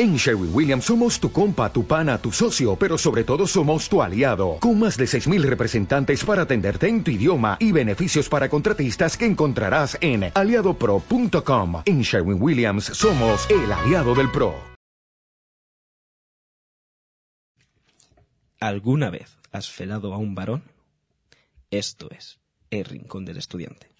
[0.00, 4.00] En Sherwin Williams somos tu compa, tu pana, tu socio, pero sobre todo somos tu
[4.00, 9.16] aliado, con más de 6.000 representantes para atenderte en tu idioma y beneficios para contratistas
[9.16, 11.82] que encontrarás en aliadopro.com.
[11.84, 14.54] En Sherwin Williams somos el aliado del PRO.
[18.60, 20.62] ¿Alguna vez has felado a un varón?
[21.72, 22.38] Esto es
[22.70, 23.97] El Rincón del Estudiante.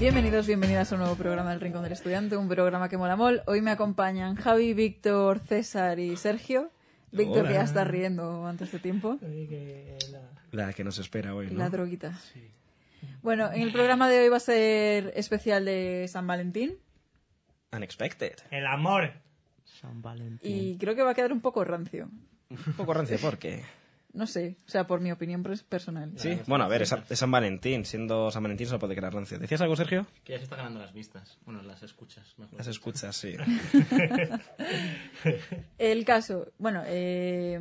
[0.00, 3.42] Bienvenidos, bienvenidas a un nuevo programa del Rincón del Estudiante, un programa que mola mol.
[3.46, 6.70] Hoy me acompañan Javi, Víctor, César y Sergio.
[7.12, 9.18] Víctor que ya está riendo antes de tiempo.
[10.52, 11.58] La que nos espera hoy, ¿no?
[11.58, 12.18] La droguita.
[13.20, 16.78] Bueno, en el programa de hoy va a ser especial de San Valentín
[17.70, 18.36] Unexpected.
[18.50, 19.12] El amor.
[19.64, 20.50] San Valentín.
[20.50, 22.08] y creo que va a quedar un poco rancio.
[22.48, 23.64] Un poco rancio, ¿por qué?
[24.12, 26.10] No sé, o sea, por mi opinión pers- personal.
[26.16, 27.84] Sí, bueno, a ver, es, San- es San Valentín.
[27.84, 29.38] Siendo San Valentín solo puede quedar rancio.
[29.38, 30.04] ¿Decías algo, Sergio?
[30.24, 31.38] Que ya se está ganando las vistas.
[31.44, 32.34] Bueno, las escuchas.
[32.36, 32.58] mejor.
[32.58, 33.36] Las escuchas, sí.
[35.78, 37.58] El caso, bueno, eh,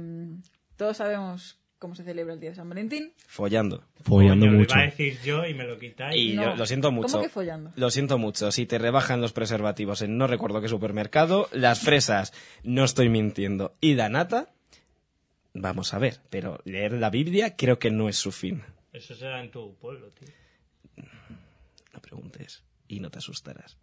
[0.76, 3.14] todos sabemos cómo se celebra el Día de San Valentín.
[3.28, 3.84] Follando.
[4.02, 4.76] Follando Coño, mucho.
[4.76, 6.16] Lo iba a decir yo y me lo quitáis.
[6.16, 6.44] Y No.
[6.44, 7.14] yo lo siento mucho.
[7.14, 7.72] ¿Cómo que follando?
[7.76, 8.52] Lo siento mucho.
[8.52, 12.34] Si te rebajan los preservativos en no recuerdo qué supermercado, las fresas,
[12.64, 14.50] no estoy mintiendo, y la nata,
[15.54, 16.20] vamos a ver.
[16.30, 18.64] Pero leer la Biblia creo que no es su fin.
[18.94, 20.30] Eso será en tu pueblo, tío.
[21.94, 23.78] No preguntes y no te asustarás.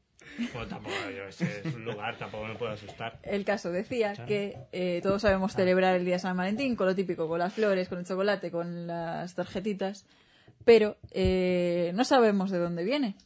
[0.52, 3.18] Bueno, tampoco, yo, ese es un lugar, tampoco me puedo asustar.
[3.22, 6.94] El caso decía que eh, todos sabemos celebrar el Día de San Valentín con lo
[6.94, 10.04] típico, con las flores, con el chocolate, con las tarjetitas,
[10.64, 13.16] pero eh, no sabemos de dónde viene.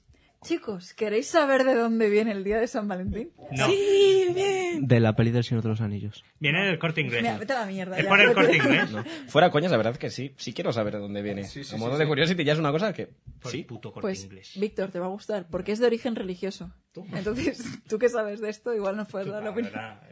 [0.42, 3.30] Chicos, ¿queréis saber de dónde viene el Día de San Valentín?
[3.52, 3.68] No.
[3.68, 6.24] De la peli del Señor de los Anillos.
[6.38, 7.20] Viene del corte inglés.
[7.20, 7.98] Mira, vete a la mierda.
[7.98, 8.90] Es ya, por el corte inglés.
[8.90, 9.04] No.
[9.28, 10.32] Fuera coñas, la verdad que sí.
[10.38, 11.42] Sí quiero saber de dónde viene.
[11.44, 13.10] A modo de Curiosity ya es una cosa que...
[13.42, 13.58] Por Sí.
[13.60, 14.52] el puto corte Pues, inglés.
[14.56, 16.72] Víctor, te va a gustar, porque es de origen religioso.
[17.12, 19.74] Entonces, tú que sabes de esto, igual nos puedes dar la opinión.
[19.74, 20.02] verdad,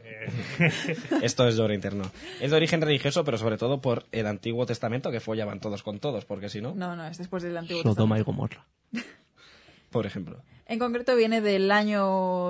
[1.23, 2.03] Esto es de oro interno.
[2.39, 5.99] Es de origen religioso, pero sobre todo por el Antiguo Testamento, que follaban todos con
[5.99, 8.25] todos, porque si no, No, no, es después del Antiguo Sodoma y Testamento.
[8.25, 8.67] Gomorra.
[9.89, 10.41] por ejemplo.
[10.65, 12.03] En concreto viene del año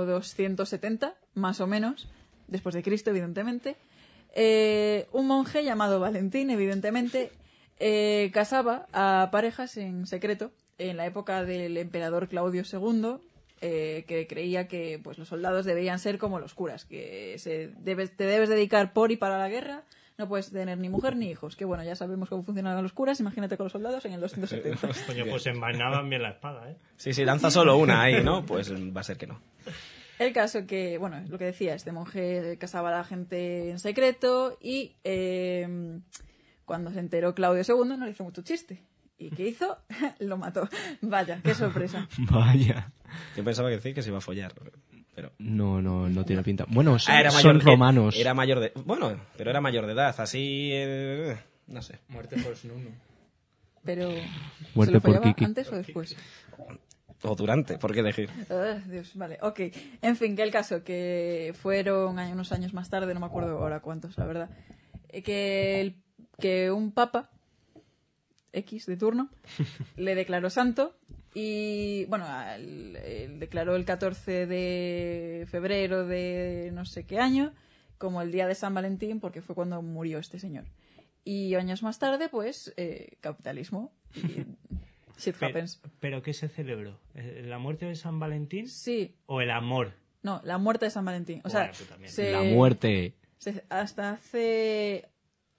[0.06, 2.10] 270, más o menos,
[2.48, 3.78] después de Cristo, evidentemente.
[4.36, 7.32] Eh, un monje llamado Valentín, evidentemente,
[7.80, 13.18] eh, casaba a parejas en secreto en la época del emperador Claudio II,
[13.62, 18.26] eh, que creía que pues, los soldados deberían ser como los curas, que se te
[18.26, 19.84] debes dedicar por y para la guerra,
[20.20, 21.56] no puedes tener ni mujer ni hijos.
[21.56, 24.88] Que bueno, ya sabemos cómo funcionaban los curas, imagínate con los soldados en el 270.
[25.08, 26.78] coño, pues envainaban bien la espada, ¿eh?
[26.98, 28.46] Sí, sí, lanza solo una ahí, ¿no?
[28.46, 29.42] Pues va a ser que no.
[30.20, 33.80] El caso que, bueno, es lo que decía, este monje casaba a la gente en
[33.80, 36.02] secreto y eh,
[36.66, 38.84] cuando se enteró Claudio II no le hizo mucho chiste.
[39.18, 39.78] ¿Y qué hizo?
[40.20, 40.68] lo mató.
[41.02, 42.08] Vaya, qué sorpresa.
[42.30, 42.92] Vaya.
[43.38, 44.54] Yo pensaba que decir que se iba a follar,
[45.20, 45.34] pero...
[45.40, 46.66] No, no, no tiene pinta.
[46.70, 48.16] Bueno, son, Ah, era son mayor, romanos.
[48.18, 48.72] Era mayor de...
[48.86, 50.70] Bueno, pero era mayor de edad, así...
[50.72, 51.38] eh,
[51.68, 52.00] no sé.
[52.08, 52.90] Muerte por Snunu.
[53.84, 54.10] Pero,
[54.76, 55.44] Muerte ¿se lo por Kiki.
[55.44, 56.16] antes o después?
[57.24, 58.30] O durante, ¿por qué elegir?
[58.50, 59.60] Ah, Dios, vale, ok.
[60.02, 63.82] En fin, que el caso, que fueron unos años más tarde, no me acuerdo ahora
[63.82, 64.50] cuántos, la verdad,
[65.10, 65.96] eh, que, el-
[66.40, 67.30] que un papa
[68.54, 69.30] X de turno
[69.98, 70.96] le declaró santo
[71.34, 77.54] y, bueno, al- él declaró el 14 de febrero de no sé qué año
[77.98, 80.66] como el día de San Valentín porque fue cuando murió este señor.
[81.26, 84.20] Y años más tarde, pues, eh, capitalismo y
[85.20, 85.82] shit Pero, happens.
[86.00, 86.98] ¿Pero qué se celebró?
[87.14, 89.94] ¿Eh, ¿La muerte de San Valentín Sí, o el amor?
[90.24, 91.42] No, la muerte de San Valentín.
[91.44, 93.14] O sea, Bueno, se- La muerte.
[93.38, 95.10] se- hasta hace.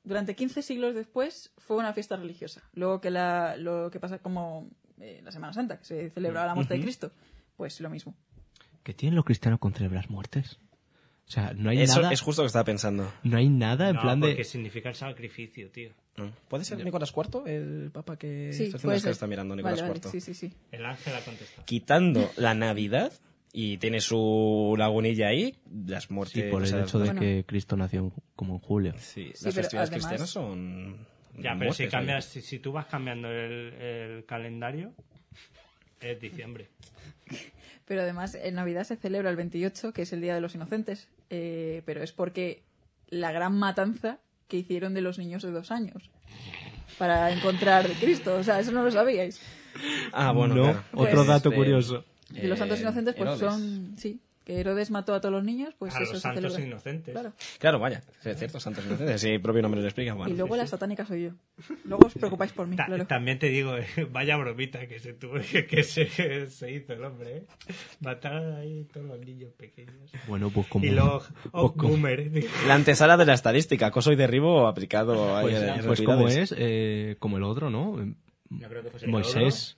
[0.02, 2.62] Durante 15 siglos después fue una fiesta religiosa.
[2.72, 4.68] Luego que la, lo que pasa como
[5.00, 7.12] eh, la Semana Santa, que se celebraba la muerte de Cristo,
[7.56, 8.14] pues lo mismo.
[8.82, 10.58] ¿Qué tienen los cristianos con celebrar muertes?
[11.28, 12.12] O sea, no hay Eso nada.
[12.12, 13.12] es justo lo que estaba pensando.
[13.22, 14.44] No hay nada en no, plan porque de.
[14.44, 15.92] significa el sacrificio, tío.
[16.16, 16.32] ¿no?
[16.48, 19.54] ¿Puede ser Nicolás IV, el papa que Sí, está haciendo puede es que está mirando
[19.54, 20.10] Nicolás Vale, vale, IV?
[20.10, 20.52] Sí, sí, sí.
[20.72, 21.64] El ángel ha contestado.
[21.66, 23.12] Quitando la Navidad
[23.52, 25.56] y tiene su lagunilla ahí,
[25.86, 26.34] las muertes...
[26.44, 27.20] Sí, por o el sea, hecho de Bueno.
[27.20, 28.94] que Cristo nació como en julio.
[28.98, 31.06] Sí, Sí, las festividades además- cristianas son...
[31.42, 34.92] Ya, pero si cambias, si, si tú vas cambiando el, el calendario,
[36.00, 36.68] es diciembre.
[37.86, 41.08] Pero además, en Navidad se celebra el 28, que es el Día de los Inocentes.
[41.30, 42.62] eh, pero es porque
[43.08, 46.10] la gran matanza que hicieron de los niños de dos años
[46.98, 48.34] para encontrar de Cristo.
[48.36, 49.40] O sea, eso no lo sabíais.
[50.12, 50.84] Ah, bueno, no, claro.
[50.92, 52.04] otro Pues, dato eh, curioso.
[52.34, 53.40] Y los santos Eh, inocentes, pues Herodes.
[53.40, 53.94] son.
[53.96, 54.20] Sí,
[54.50, 56.66] que Herodes mató a todos los niños, pues a eso los se santos celebra.
[56.66, 57.12] inocentes.
[57.12, 57.32] Claro.
[57.58, 60.14] Claro, vaya, es cierto, santos inocentes, si el propio nombre lo explica.
[60.14, 61.30] Bueno, y luego la satánica soy yo.
[61.84, 63.06] Luego os preocupáis por mí, Ta- claro.
[63.06, 65.34] También te digo, eh, vaya bromita que se tuvo
[65.68, 67.46] que se, se hizo el hombre, ¿eh?
[68.00, 70.10] Matar ahí todos los niños pequeños.
[70.26, 70.84] Bueno, pues como...
[70.84, 71.22] Y luego,
[71.52, 72.20] oh, pues como- boomer.
[72.20, 72.48] ¿eh?
[72.66, 76.28] La antesala de la estadística, acoso y derribo aplicado a Pues, a pues las como
[76.28, 77.96] es, eh, como el otro, ¿no?
[78.48, 79.76] No creo que fuese el Moisés.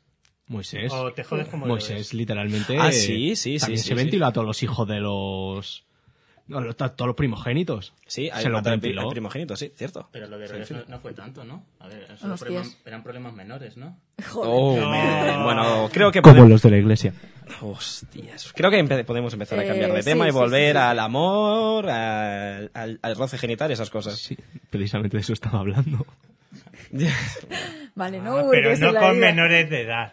[0.53, 0.93] Moisés.
[0.93, 2.77] O te jodes como Moisés, literalmente.
[2.79, 3.95] Ah, eh, sí, sí, sí, También sí, se sí.
[3.95, 5.85] ventiló a todos los hijos de los.
[6.49, 7.95] no, los- to- todos los primogénitos.
[8.07, 9.09] Sí, hay se los matar al pri- ventiló.
[9.09, 10.09] al primogénito, sí, cierto.
[10.13, 11.65] Pero lo de Herodes no, no fue tanto, ¿no?
[11.81, 13.97] A ver, eran, problemas- eran problemas menores, ¿no?
[14.35, 14.91] Oh, No.
[14.91, 16.51] me- bueno, creo que Como podemos...
[16.51, 17.15] los de la iglesia.
[17.61, 18.53] Hostias.
[18.55, 20.81] Creo que empe- podemos empezar a Eh, cambiar de sí, tema y sí, volver sí,
[20.81, 20.85] sí.
[20.85, 24.19] al amor, al, al- al roce genital y esas cosas.
[24.19, 24.37] Sí,
[24.71, 26.07] precisamente de eso estaba hablando.
[27.95, 29.27] Vale, no Ah, pero no la con vida.
[29.27, 30.13] menores de edad.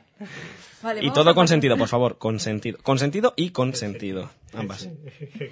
[0.82, 2.78] Vale, y todo consentido, por favor, consentido.
[2.82, 4.30] Consentido y consentido.
[4.54, 4.90] Ambas.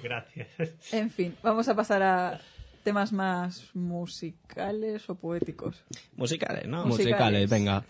[0.02, 0.48] Gracias.
[0.92, 2.40] En fin, vamos a pasar a
[2.82, 5.84] temas más musicales o poéticos.
[6.16, 6.86] Musicales, ¿no?
[6.86, 7.12] Musicales.
[7.12, 7.84] Musicales, venga.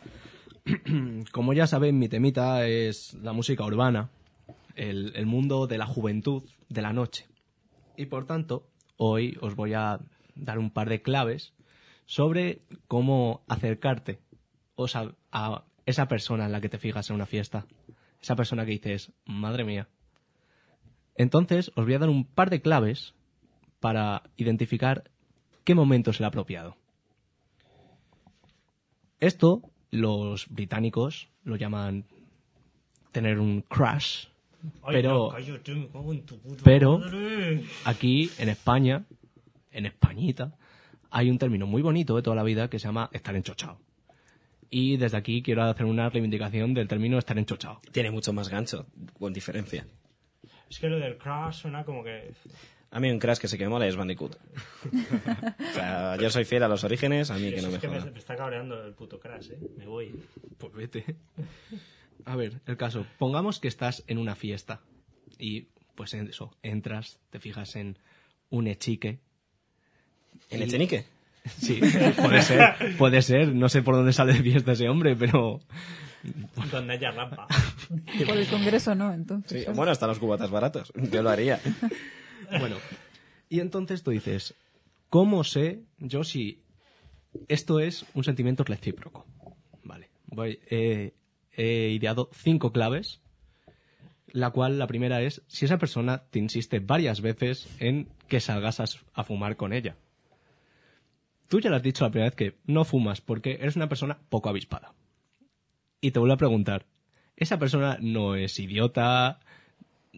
[1.32, 4.10] Como ya saben, mi temita es la música urbana,
[4.74, 7.26] el, el mundo de la juventud, de la noche.
[7.96, 9.98] Y por tanto, hoy os voy a
[10.34, 11.52] dar un par de claves
[12.08, 14.18] sobre cómo acercarte
[14.76, 17.66] o sea, a esa persona en la que te fijas en una fiesta.
[18.22, 19.88] Esa persona que dices, madre mía.
[21.16, 23.14] Entonces, os voy a dar un par de claves
[23.78, 25.10] para identificar
[25.64, 26.76] qué momento es el apropiado.
[29.20, 32.06] Esto los británicos lo llaman
[33.12, 34.26] tener un crush,
[34.82, 35.88] Ay, Pero- no, cállate,
[36.64, 37.00] pero-.
[37.84, 39.04] Aquí en España,
[39.70, 40.56] en Españita,
[41.10, 43.78] hay un término muy bonito de toda la vida que se llama estar enchochado.
[44.70, 47.80] Y desde aquí quiero hacer una reivindicación del término estar enchochado.
[47.92, 48.86] Tiene mucho más gancho,
[49.18, 49.86] con diferencia.
[50.68, 52.34] Es que lo del crash suena como que...
[52.90, 54.34] A mí un crash que se que mola es Bandicoot.
[54.36, 57.88] o sea, yo soy fiel a los orígenes, a mí que no me es que
[57.88, 58.10] me, joda.
[58.10, 59.58] me está cabreando el puto crash, ¿eh?
[59.76, 60.14] Me voy.
[60.56, 61.16] Pues vete.
[62.24, 63.06] A ver, el caso.
[63.18, 64.80] Pongamos que estás en una fiesta
[65.38, 67.98] y, pues eso, entras, te fijas en
[68.48, 69.20] un echique.
[70.50, 71.04] ¿En Echenique?
[71.58, 71.80] Sí,
[72.20, 73.54] puede ser, puede ser.
[73.54, 75.60] No sé por dónde sale de fiesta ese hombre, pero
[76.70, 77.46] Donde haya rampa.
[78.26, 79.64] Por el Congreso no, entonces.
[79.64, 80.92] Sí, bueno, hasta los cubatas baratos.
[81.10, 81.60] Yo lo haría.
[82.58, 82.76] bueno.
[83.48, 84.54] Y entonces tú dices,
[85.08, 86.60] ¿cómo sé yo si
[87.48, 89.24] esto es un sentimiento recíproco?
[89.84, 91.14] Vale, voy, eh,
[91.56, 93.22] he ideado cinco claves,
[94.26, 98.80] la cual la primera es si esa persona te insiste varias veces en que salgas
[99.14, 99.96] a fumar con ella.
[101.48, 104.18] Tú ya le has dicho la primera vez que no fumas porque eres una persona
[104.28, 104.94] poco avispada.
[106.00, 106.86] Y te vuelvo a preguntar,
[107.36, 109.40] esa persona no es idiota,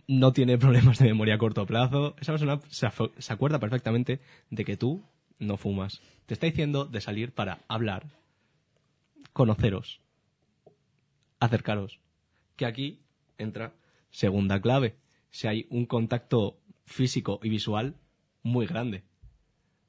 [0.09, 2.17] no tiene problemas de memoria a corto plazo.
[2.21, 2.89] Esa persona se,
[3.19, 5.03] se acuerda perfectamente de que tú
[5.39, 6.01] no fumas.
[6.27, 8.07] Te está diciendo de salir para hablar,
[9.33, 10.01] conoceros,
[11.39, 12.01] acercaros.
[12.57, 13.01] Que aquí
[13.39, 13.73] entra
[14.11, 14.97] segunda clave.
[15.31, 17.95] Si hay un contacto físico y visual
[18.43, 19.05] muy grande.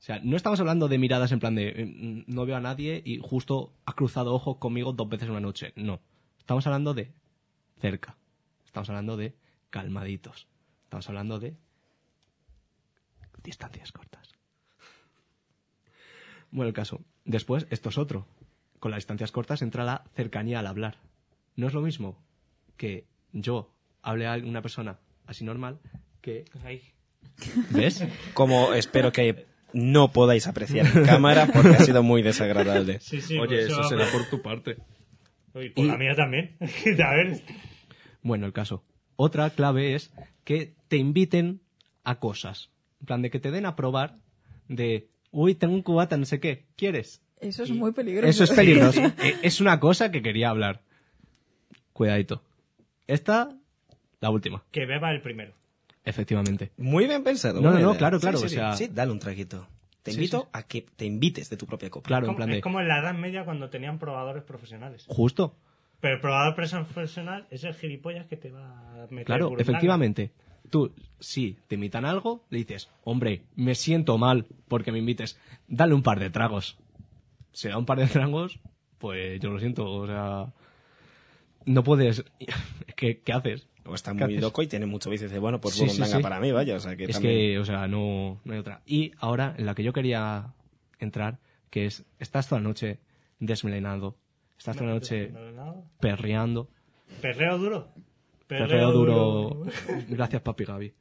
[0.02, 3.04] O sea, no estamos hablando de miradas en plan de eh, no veo a nadie
[3.06, 5.74] y justo ha cruzado ojos conmigo dos veces en una noche.
[5.76, 6.02] No.
[6.40, 7.12] Estamos hablando de
[7.80, 8.18] cerca.
[8.66, 9.36] Estamos hablando de
[9.70, 10.48] calmaditos.
[10.86, 11.56] Estamos hablando de
[13.44, 14.32] distancias cortas.
[16.50, 17.02] Bueno, el caso.
[17.24, 18.26] Después, esto es otro.
[18.80, 20.98] Con las distancias cortas entra la cercanía al hablar.
[21.56, 22.18] No es lo mismo
[22.76, 23.72] que yo
[24.02, 24.98] hable a una persona
[25.28, 25.80] así normal
[26.22, 26.46] que...
[26.66, 26.82] Ay.
[27.70, 28.04] ¿Ves?
[28.34, 33.00] Como espero que no podáis apreciar en cámara porque ha sido muy desagradable.
[33.00, 34.78] Sí, sí, Oye, pues eso será por tu parte.
[35.54, 36.56] Uy, por Y- la mía también.
[37.04, 37.42] a ver.
[38.22, 38.84] Bueno, el caso.
[39.16, 40.14] Otra clave es
[40.44, 41.62] que te inviten
[42.04, 42.72] a cosas.
[43.02, 44.18] En plan, de que te den a probar
[44.68, 47.22] de, uy, tengo un cubata, no sé qué, ¿quieres?
[47.40, 48.30] Eso es muy peligroso.
[48.30, 49.02] Eso es peligroso.
[49.24, 50.82] Eh, es una cosa que quería hablar.
[51.94, 52.44] Cuidadito.
[53.08, 53.50] Esta,
[54.22, 55.54] la última, Que beba el primero.
[56.06, 56.72] Efectivamente.
[56.78, 57.62] Muy bien pensado.
[57.62, 58.56] No, no, no, claro, Sí, claro, sí, o sí.
[58.56, 59.68] sea- Sí, dale un traguito.
[60.04, 60.48] Te Sí, invito sí.
[60.54, 62.08] a que te invites de tu propia copa.
[62.08, 65.06] Claro, en plan es de, como en la Edad Media cuando tenían probadores profesionales.
[65.08, 65.56] justo,
[66.00, 70.32] Pero el probador profesional es el gilipollas que te va a meter claro, efectivamente.
[70.72, 75.94] Tú, si te invitan algo, le dices, hombre, me siento mal porque me invites, dale
[75.94, 76.78] un par de tragos.
[77.52, 78.60] Si da un par de tragos,
[78.98, 80.48] pues yo lo siento, o sea,
[81.66, 82.24] no puedes,
[82.96, 83.68] ¿qué, qué haces?
[83.86, 84.42] O está ¿Qué muy haces?
[84.42, 85.28] loco y tiene mucho vicio.
[85.28, 86.22] Dice, bueno, pues Sí, sí, sí.
[86.22, 86.76] para mí, vaya.
[86.76, 88.82] O sea, que es también- que, o sea, no, no hay otra.
[88.86, 90.54] Y ahora, en la que yo quería
[91.00, 93.00] entrar, que es, estás toda la noche
[93.40, 94.16] desmelenado,
[94.58, 95.86] estás toda la noche No, no, no.
[96.00, 96.70] perreando,
[97.22, 97.88] Perreo duro.
[98.48, 99.64] perreo duro,
[100.10, 100.94] gracias papi Gaby.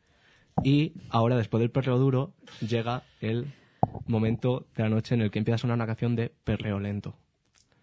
[0.64, 3.46] Y ahora, después del perreo duro, llega el
[4.06, 7.14] momento de la noche en el que empieza a sonar una canción de perreo lento.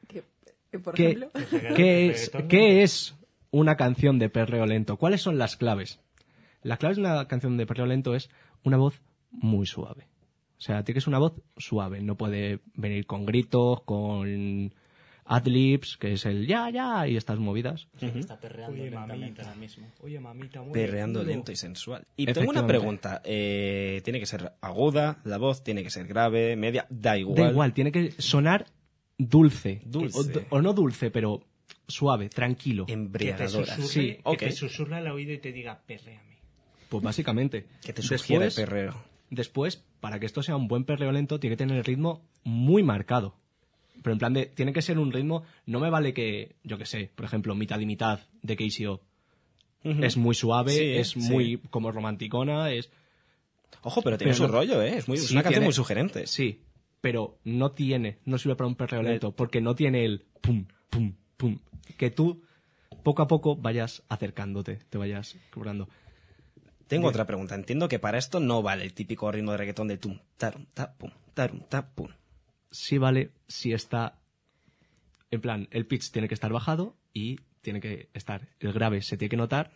[0.07, 0.23] Que,
[0.71, 1.29] que, por ¿Qué, ejemplo,
[1.75, 3.15] qué es, qué es
[3.57, 4.97] una canción de perreo lento?
[4.97, 5.99] ¿Cuáles son las claves?
[6.61, 8.29] Las claves de una canción de perreo lento es
[8.63, 10.07] una voz muy suave.
[10.57, 12.01] O sea, tiene que ser una voz suave.
[12.01, 14.73] No puede venir con gritos, con
[15.25, 17.87] adlibs, que es el ya, ya, y estas movidas.
[17.99, 19.87] Está perreando Oye, lentamente ahora mismo.
[20.01, 22.05] Oye, mamita, mueve Perreando lento y sensual.
[22.15, 23.21] Y tengo una pregunta.
[23.23, 25.63] Eh, ¿Tiene que ser aguda la voz?
[25.63, 26.87] ¿Tiene que ser grave, media?
[26.89, 27.35] Da igual.
[27.35, 28.65] Da igual, tiene que sonar
[29.17, 29.81] dulce.
[29.85, 30.45] Dulce.
[30.51, 31.41] O, o no dulce, pero
[31.87, 32.85] suave, tranquilo.
[32.85, 33.75] Que te Embriagadora.
[33.75, 34.37] susurre, Sí, que ok.
[34.39, 36.37] te susurra al oído y te diga, perréame.
[36.89, 37.65] Pues básicamente.
[37.83, 39.03] Que te sugiere después, perreo.
[39.29, 42.83] después, para que esto sea un buen perreo lento, tiene que tener el ritmo muy
[42.83, 43.35] marcado.
[44.03, 46.85] Pero en plan de, tiene que ser un ritmo, no me vale que, yo que
[46.85, 49.01] sé, por ejemplo, mitad y mitad de KCO.
[49.83, 51.19] Es muy suave, Sí, es sí.
[51.19, 52.89] muy como romanticona, es...
[53.81, 54.97] Ojo, pero tiene Pero su no- rollo, ¿eh?
[54.97, 56.27] Es, muy, es una canción tiene- muy sugerente.
[56.27, 56.61] Sí,
[57.01, 61.13] pero no tiene, no sirve para un perreo lento, porque no tiene el pum, pum,
[61.37, 61.59] pum.
[61.97, 62.43] Que tú,
[63.03, 65.87] poco a poco, vayas acercándote, te vayas cobrando.
[66.87, 67.55] Tengo otra pregunta.
[67.55, 70.93] Entiendo que para esto no vale el típico ritmo de reggaetón de tum, tarum, ta,
[70.93, 72.09] pum, tarum, ta, pum.
[72.71, 74.19] Sí vale si está...
[75.29, 78.47] En plan, el pitch tiene que estar bajado y tiene que estar...
[78.59, 79.73] El grave se tiene que notar,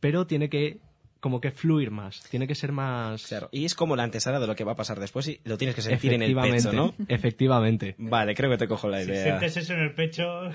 [0.00, 0.80] pero tiene que
[1.22, 3.28] como que fluir más, tiene que ser más...
[3.28, 3.48] Claro.
[3.52, 5.76] Y es como la antesala de lo que va a pasar después y lo tienes
[5.76, 6.94] que sentir en el pecho, ¿no?
[7.06, 7.94] Efectivamente.
[7.96, 9.22] Vale, creo que te cojo la Si idea.
[9.22, 10.24] sientes eso en el pecho,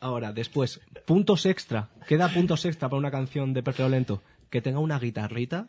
[0.00, 1.90] Ahora, después, puntos extra.
[2.08, 4.22] ¿Qué da puntos extra para una canción de perreo lento?
[4.48, 5.66] Que tenga una guitarrita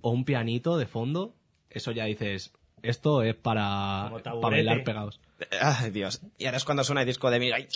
[0.00, 1.34] o un pianito de fondo.
[1.68, 2.50] Eso ya dices,
[2.84, 4.10] esto es para,
[4.40, 5.20] bailar pegados.
[5.60, 6.22] Ay, Dios.
[6.38, 7.66] Y ahora es cuando suena el disco de Miga y,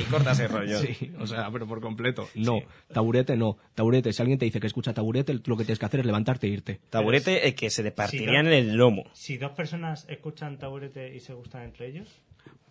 [0.00, 0.80] y cortas el rollo.
[0.80, 2.28] Sí, o sea, pero por completo.
[2.34, 2.60] No,
[2.92, 3.56] taburete no.
[3.74, 6.46] Taburete, si alguien te dice que escucha taburete, lo que tienes que hacer es levantarte
[6.46, 6.80] e irte.
[6.90, 8.50] Taburete eh, que se le partirían ¿no?
[8.50, 9.04] en el lomo.
[9.12, 12.08] si dos personas escuchan taburete y se gustan entre ellos,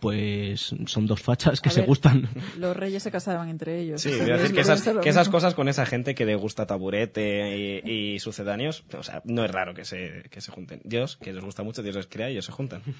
[0.05, 1.87] Pues son dos fachas que A se ver.
[1.87, 2.29] gustan.
[2.59, 3.99] los reyes se casaban entre ellos.
[4.01, 7.81] Sí, voy a decir que esas, que cosas con esa gente que le gusta taburete
[7.83, 10.81] y, y sucedáneos, o sea, no es raro que se, que se junten.
[10.83, 12.83] Dios, que les gusta mucho, Dios les crea y ellos se juntan.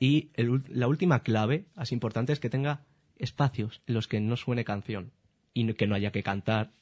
[0.00, 2.80] Y el la última clave, así importante, es que tenga
[3.18, 5.12] espacios en los que no suene canción
[5.52, 6.72] y que no haya que cantar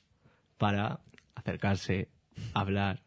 [0.57, 1.01] para
[1.35, 2.09] acercarse,
[2.55, 3.03] hablar,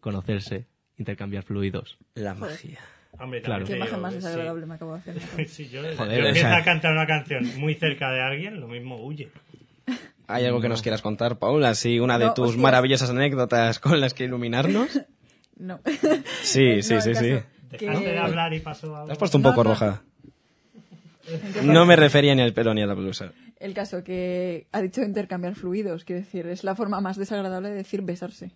[0.00, 0.66] conocerse,
[0.96, 1.98] intercambiar fluidos.
[2.14, 2.80] La magia.
[3.18, 3.64] Hombre, Claro.
[3.64, 4.26] Qué imagen más que sí.
[4.26, 5.48] desagradable me acabo de hacer.
[5.48, 8.60] Si yo, Joder, yo o empiezo sea- a cantar una canción muy cerca de alguien,
[8.60, 9.30] lo mismo huye.
[10.26, 11.68] ¿Hay algo que nos quieras contar, Paula?
[11.70, 12.62] Así, una de No, tus hostias.
[12.62, 14.88] maravillosas anécdotas con las que iluminarnos.
[15.56, 15.78] No.
[16.42, 17.30] Sí, sí, No, sí, el sí.
[17.30, 17.46] caso
[17.78, 19.06] que- Dejaste de hablar y pasó algo.
[19.06, 19.70] Te has puesto un poco no.
[19.70, 20.02] roja.
[21.28, 23.30] ¿En qué No me refería ni al pelo ni a la blusa.
[23.60, 27.76] El caso que ha dicho intercambiar fluidos, quiero decir, es la forma más desagradable de
[27.76, 28.50] decir besarse.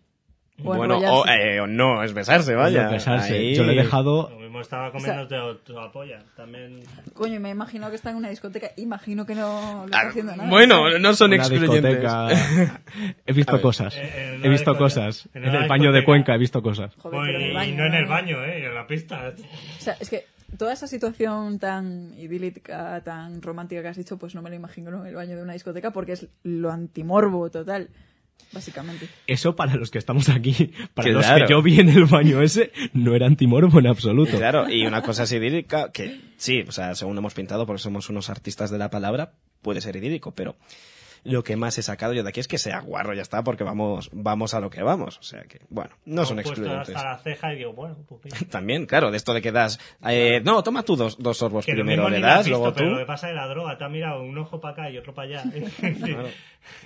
[0.61, 2.85] O bueno, o, eh, o no, es besarse, vaya.
[2.87, 3.35] No besarse.
[3.35, 6.19] Ahí- Yo le he dejado Lo mismo estaba comiéndote tu polla.
[6.37, 6.81] También.
[7.15, 10.35] Coño, me imagino que está en una discoteca, imagino que no le Ah, está haciendo
[10.37, 10.51] nada.
[10.51, 11.83] Bueno, no son una excluyentes.
[11.83, 12.29] discoteca.
[13.27, 13.61] He visto ver.
[13.63, 13.97] cosas.
[13.97, 15.29] Eh, en He visto discoteca- cosas.
[15.33, 16.05] en el baño de.
[16.05, 16.93] Cuenca he visto cosas.
[16.97, 18.67] Joder, pero en el baño, y no en el baño, ¿eh?
[18.67, 19.33] En la pista.
[19.37, 20.25] O sea, es que
[20.57, 24.89] toda esa situación tan idílica, tan romántica que has dicho, pues no me lo imagino
[25.03, 27.91] en el baño de una discoteca porque es lo antimorbo total,
[28.53, 29.09] básicamente.
[29.27, 31.47] Eso para los que estamos aquí, para los Claro.
[31.47, 34.37] que yo vi en el baño ese, no era antimorbo en absoluto.
[34.37, 38.09] Claro, y una cosa así idílica, que sí, o sea, según hemos pintado, porque somos
[38.09, 40.57] unos artistas de la palabra, puede ser idílico, pero
[41.25, 43.65] lo que más he sacado yo de aquí es que sea guarro, ya está, porque
[43.65, 45.19] vamos, vamos a lo que vamos.
[45.19, 46.95] O sea que, bueno, no son excluyentes.
[46.95, 48.37] hasta la ceja y digo, bueno, pues mira.
[48.51, 51.73] También, claro, de esto de que das, eh, no, toma tú dos, dos sorbos Que
[51.73, 52.79] primero, le das, visto, luego tú.
[52.79, 54.99] Pero lo que pasa es la droga, te ha mirado un ojo para acá y
[54.99, 55.45] otro para allá.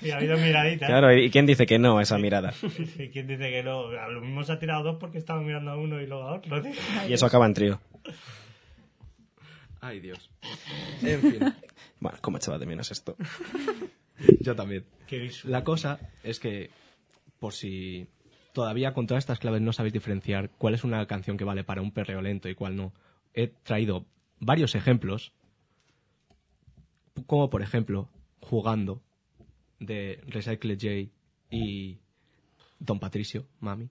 [0.00, 0.88] y ha habido miraditas.
[0.88, 2.52] Claro, ¿y quién dice que no a esa mirada?
[2.98, 3.86] ¿Y quién dice que no?
[3.88, 6.34] A lo mismo se ha tirado dos porque estaba mirando a uno y luego a
[6.34, 6.62] otro.
[6.62, 6.72] tío.
[7.08, 7.80] Y eso acaba en trío.
[9.80, 10.30] Ay, Dios.
[11.02, 11.54] En fin,
[11.98, 13.16] Bueno, ¿cómo echaba de menos esto?
[14.40, 14.84] yo también.
[15.44, 16.70] La cosa es que,
[17.38, 18.06] por si
[18.52, 21.82] todavía con todas estas claves no sabéis diferenciar cuál es una canción que vale para
[21.82, 22.92] un perreo lento y cuál no,
[23.34, 24.06] he traído
[24.40, 25.32] varios ejemplos,
[27.26, 28.08] como por ejemplo,
[28.40, 29.02] Jugando,
[29.78, 31.12] de Recycle J
[31.50, 31.98] y
[32.78, 33.88] Don Patricio, Mami.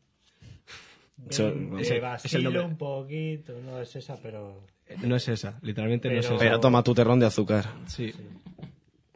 [1.30, 2.66] Te es el vacilo nombre.
[2.66, 4.66] un poquito, no es esa, pero...
[4.88, 6.38] Eh, No es esa, literalmente no es esa.
[6.38, 7.66] Pero toma tu terrón de azúcar.
[7.86, 8.12] Sí,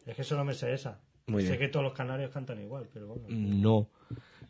[0.06, 1.00] Es que solo me sé esa.
[1.28, 1.60] Muy sé bien.
[1.62, 3.28] que todos los canarios cantan igual, pero bueno.
[3.30, 3.90] no.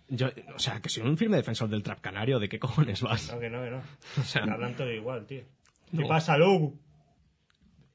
[0.07, 3.33] Yo, o sea, que soy un firme defensor del trap canario, ¿de qué cojones vas?
[3.33, 3.81] No, que no, que no.
[4.21, 5.41] O sea, Hablan todo igual, tío.
[5.89, 6.07] ¿Qué No.
[6.07, 6.77] pasa, Lugu?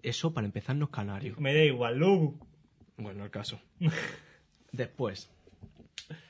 [0.03, 1.37] eso para empezar no es canario.
[1.39, 2.39] Me da igual, Lugu.
[2.97, 3.61] Bueno, el caso.
[4.73, 5.31] Después,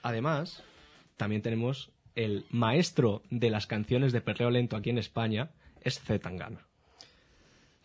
[0.02, 0.62] Además,
[1.16, 5.50] también tenemos el maestro de las canciones de perreo lento aquí en España,
[5.82, 6.66] es Z Tangana.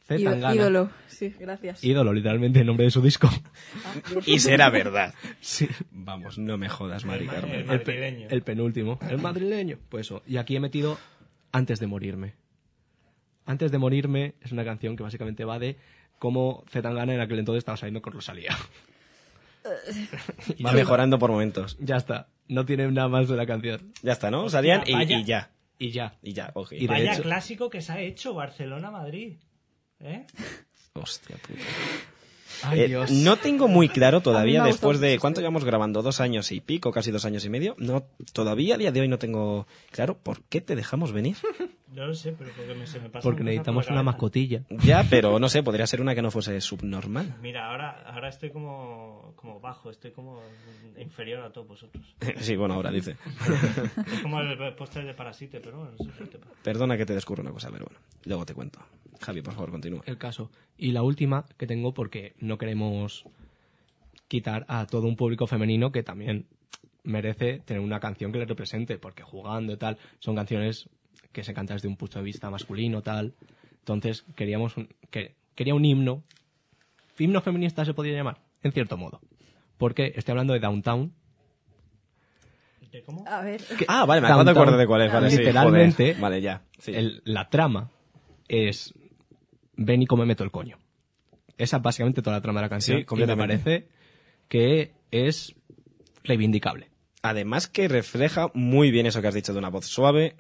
[0.10, 0.56] Ído- Tangana.
[0.56, 0.90] ídolo.
[1.08, 1.84] Sí, gracias.
[1.84, 3.30] Ídolo, literalmente, el nombre de su disco.
[4.26, 5.14] Y será verdad.
[5.42, 5.68] Sí.
[5.92, 7.56] Vamos, no me jodas, Mari El Carmen.
[7.62, 8.28] El, madrileño.
[8.30, 9.00] el penúltimo.
[9.10, 9.80] El madrileño.
[9.90, 10.22] Pues eso.
[10.28, 10.98] Y aquí he metido
[11.52, 12.34] Antes de morirme.
[13.46, 15.78] Antes de morirme es una canción que básicamente va de
[16.20, 18.56] cómo Zetangana en aquel entonces estaba saliendo con Rosalía.
[20.66, 21.78] Va mejorando por momentos.
[21.80, 22.28] Ya está.
[22.48, 23.94] No tiene nada más de la canción.
[24.04, 24.50] Ya está, ¿no?
[24.50, 25.52] Salían y, ya.
[25.80, 26.16] Y ya.
[26.22, 26.74] Y ya, ok.
[26.74, 29.38] Y de Vaya hecho- clásico que se ha hecho Barcelona-Madrid.
[30.00, 30.26] ¿Eh?
[30.94, 31.60] Hostia puta.
[32.64, 33.12] Ay, Eh, Dios.
[33.12, 35.44] no tengo muy claro todavía, después de mucho cuánto este.
[35.44, 38.92] llevamos grabando, dos años y pico, casi dos años y medio, no, todavía a día
[38.94, 41.38] de hoy no tengo claro por qué te dejamos venir.
[41.96, 44.64] No lo sé, pero porque me, se me pasa Porque necesitamos una mascotilla.
[44.84, 47.38] Ya, pero no sé, podría ser una que no fuese subnormal.
[47.42, 50.42] Mira, ahora, ahora estoy como, como bajo, estoy como
[51.00, 52.04] inferior a todos vosotros.
[52.42, 53.16] Sí, bueno, ahora dice.
[54.12, 56.46] Es como el póster de Parasite, pero bueno, otro tema.
[56.64, 58.80] Perdona que te descubro una cosa, pero bueno, luego te cuento.
[59.22, 60.02] Javi, por favor, continúa.
[60.06, 60.52] El caso.
[60.78, 63.24] Y la última que tengo porque no queremos
[64.28, 66.46] quitar a todo un público femenino que también
[67.04, 70.90] merece tener una canción que le represente, porque jugando y tal, son canciones
[71.32, 73.34] que se cantan desde un punto de vista masculino tal.
[73.80, 76.24] Entonces queríamos un, que, quería un himno.
[77.18, 79.22] Himno feminista se podría llamar, en cierto modo.
[79.78, 81.14] Porque estoy hablando de Downtown.
[82.92, 83.24] ¿De cómo?
[83.28, 83.62] A ver.
[83.88, 85.12] Ah, vale, me acabo de acordar de cuál es.
[85.14, 86.14] Vale, literalmente.
[86.20, 86.64] Vale, ya.
[86.80, 86.92] sí.
[86.94, 87.90] el- la trama
[88.48, 88.94] es
[89.78, 90.78] ven y cómeme todo el coño.
[91.58, 93.00] Esa es básicamente toda la trama de la canción.
[93.00, 93.88] Sí, y me parece
[94.48, 95.56] que es
[96.24, 96.90] reivindicable.
[97.22, 100.36] Además que refleja muy bien eso que has dicho de una voz suave,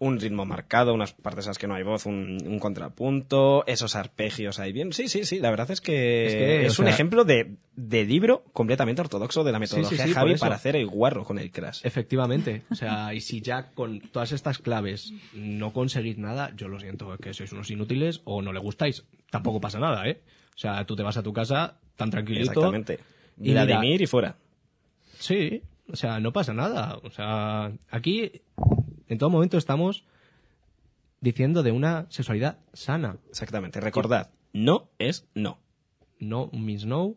[0.00, 3.96] un ritmo marcado, unas partes en las que no hay voz, un, un contrapunto, esos
[3.96, 4.92] arpegios ahí bien.
[4.92, 8.44] Sí, sí, sí, la verdad es que Es que, un sea- ejemplo de, de libro
[8.52, 11.50] completamente ortodoxo de la Sí, sí, metodología sí, Javi para hacer el guarro con el
[11.50, 11.80] crash.
[11.84, 12.62] Efectivamente.
[12.70, 17.12] O sea, y si ya con todas estas claves no conseguís nada, yo lo siento,
[17.14, 19.04] es que sois unos inútiles o no le gustáis.
[19.30, 20.20] Tampoco pasa nada, ¿eh?
[20.54, 22.50] O sea, tú te vas a tu casa tan tranquilito.
[22.50, 23.00] Exactamente.
[23.38, 24.36] Y mira- Vladimir y fuera.
[25.18, 25.60] Sí,
[25.92, 26.98] o sea, no pasa nada.
[27.02, 28.30] O sea, aquí
[29.08, 30.04] en todo momento estamos
[31.20, 33.16] diciendo de una sexualidad sana.
[33.28, 33.80] Exactamente.
[33.80, 35.58] Recordad, no es no.
[36.18, 37.14] No means no.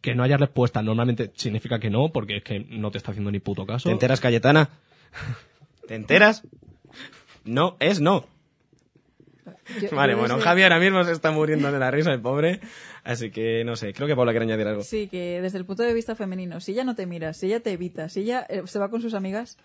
[0.00, 3.30] Que no haya respuesta normalmente significa que no, porque es que no te está haciendo
[3.30, 3.88] ni puto caso.
[3.88, 4.68] ¿Te enteras, Cayetana?
[5.86, 6.42] ¿Te enteras?
[7.44, 8.26] No es no.
[9.80, 12.20] yo- Vale, yo bueno, desde- Javi ahora mismo se está muriendo de la risa, el
[12.20, 12.60] pobre.
[13.04, 14.82] Así que no sé, creo que Paula quiere añadir algo.
[14.82, 17.60] Sí, que desde el punto de vista femenino, si ella no te mira, si ella
[17.60, 19.56] te evita, si ella eh, se va con sus amigas,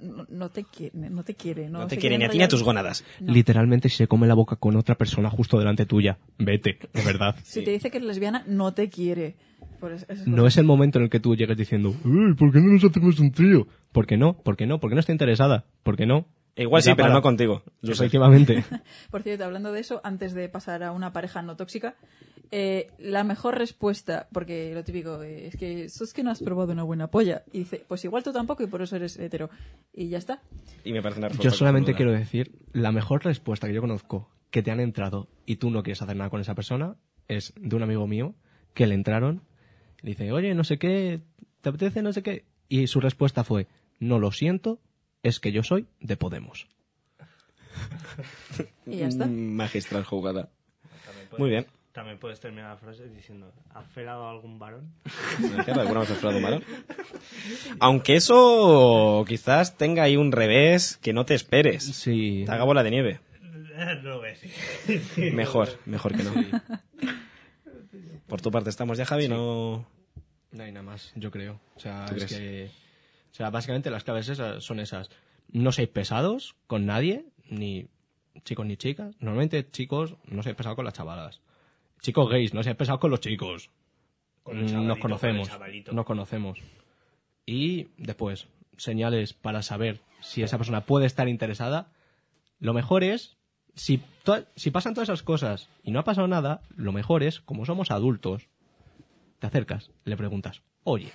[0.00, 1.68] no, no te quiere, no te quiere.
[1.68, 3.04] No, No te quiere ni a ti ni a tus gónadas.
[3.20, 3.32] No.
[3.32, 6.18] Literalmente si se come la boca con otra persona justo delante tuya.
[6.38, 7.36] Vete, de verdad.
[7.44, 9.36] Si te dice que eres lesbiana, no te quiere.
[9.80, 12.60] Por es- No es el momento en el que tú llegues diciendo, "Uy, ¿por qué
[12.60, 13.66] no nos hacemos un trío?
[13.92, 14.34] ¿Por qué no?
[14.38, 14.80] ¿Por qué no?
[14.80, 15.64] ¿Por qué no está interesada?
[15.82, 16.26] ¿Por qué no?
[16.56, 17.62] Igual sí, pero no contigo.
[17.84, 18.64] Efectivamente.
[19.12, 21.94] Por cierto, hablando de eso, antes de pasar a una pareja no tóxica,
[22.50, 26.72] eh, la mejor respuesta, porque lo típico eh, es que es que no has probado
[26.72, 27.42] una buena polla.
[27.52, 29.50] Y dice, pues igual tú tampoco y por eso eres hetero.
[29.92, 30.40] Y ya está.
[30.84, 34.62] Y me parece una Yo solamente quiero decir, la mejor respuesta que yo conozco que
[34.62, 36.96] te han entrado y tú no quieres hacer nada con esa persona
[37.28, 38.34] es de un amigo mío
[38.74, 39.42] que le entraron
[40.02, 41.20] y dice, oye, no sé qué,
[41.60, 42.44] ¿te apetece no sé qué?
[42.68, 43.66] Y su respuesta fue,
[43.98, 44.80] no lo siento,
[45.22, 46.68] es que yo soy de Podemos.
[48.86, 49.26] Y ya está.
[49.26, 50.50] Mm, Magistral jugada.
[51.36, 51.66] Muy bien.
[51.98, 54.92] También puedes terminar la frase diciendo, ¿has felado a algún varón?
[57.80, 61.82] Aunque eso quizás tenga ahí un revés que no te esperes.
[61.82, 62.44] Sí.
[62.46, 63.20] Te haga bola de nieve.
[64.00, 65.34] no lo voy a decir.
[65.34, 66.32] Mejor, mejor que no.
[68.28, 69.84] Por tu parte estamos ya, Javi, no...
[70.52, 71.58] No hay nada más, yo creo.
[71.74, 72.40] O sea, ¿Tú es crees?
[72.40, 72.70] que.
[73.32, 75.10] O sea, básicamente las claves esas son esas.
[75.50, 77.88] No seáis pesados con nadie, ni
[78.44, 79.16] chicos ni chicas.
[79.18, 81.40] Normalmente, chicos, no seáis pesados con las chavalas.
[82.00, 83.70] Chicos gays, no seáis pesados con los chicos.
[84.42, 85.48] Con Nos conocemos.
[85.48, 85.96] con.
[85.96, 86.58] Nos conocemos.
[87.44, 91.92] Y después, señales para saber si esa persona puede estar interesada.
[92.58, 93.36] Lo mejor es,
[93.74, 94.02] si,
[94.56, 97.90] si pasan todas esas cosas y no ha pasado nada, lo mejor es, como somos
[97.90, 98.48] adultos,
[99.38, 101.12] te acercas, le preguntas, oye,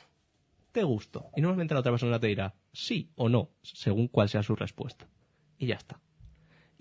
[0.71, 1.29] ¿te gusto?
[1.35, 5.07] Y normalmente la otra persona te dirá sí o no, según cuál sea su respuesta.
[5.57, 5.99] Y ya está.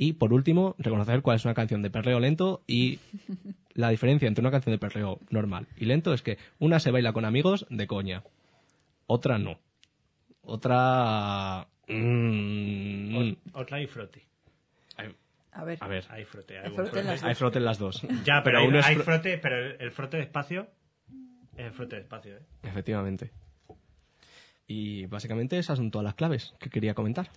[0.05, 2.99] Y por último, reconocer cuál es una canción de perreo lento y
[3.75, 7.13] la diferencia entre una canción de perreo normal y lento es que una se baila
[7.13, 8.25] con amigos de coña,
[9.07, 9.61] otra no.
[10.43, 11.69] Otra...
[11.87, 14.27] mm, Ot- Otra y frote.
[15.55, 15.79] A ver.
[15.81, 16.59] a ver, Hay frote.
[16.59, 18.03] Hay, frote en las hay frote en las dos.
[18.25, 20.67] Ya, pero, Pero hay, uno es hay fro- frote, pero el, el frote despacio
[21.57, 22.43] es el frote despacio, ¿eh?
[22.65, 23.31] Efectivamente.
[24.67, 27.29] Y básicamente esas son todas las claves que quería comentar.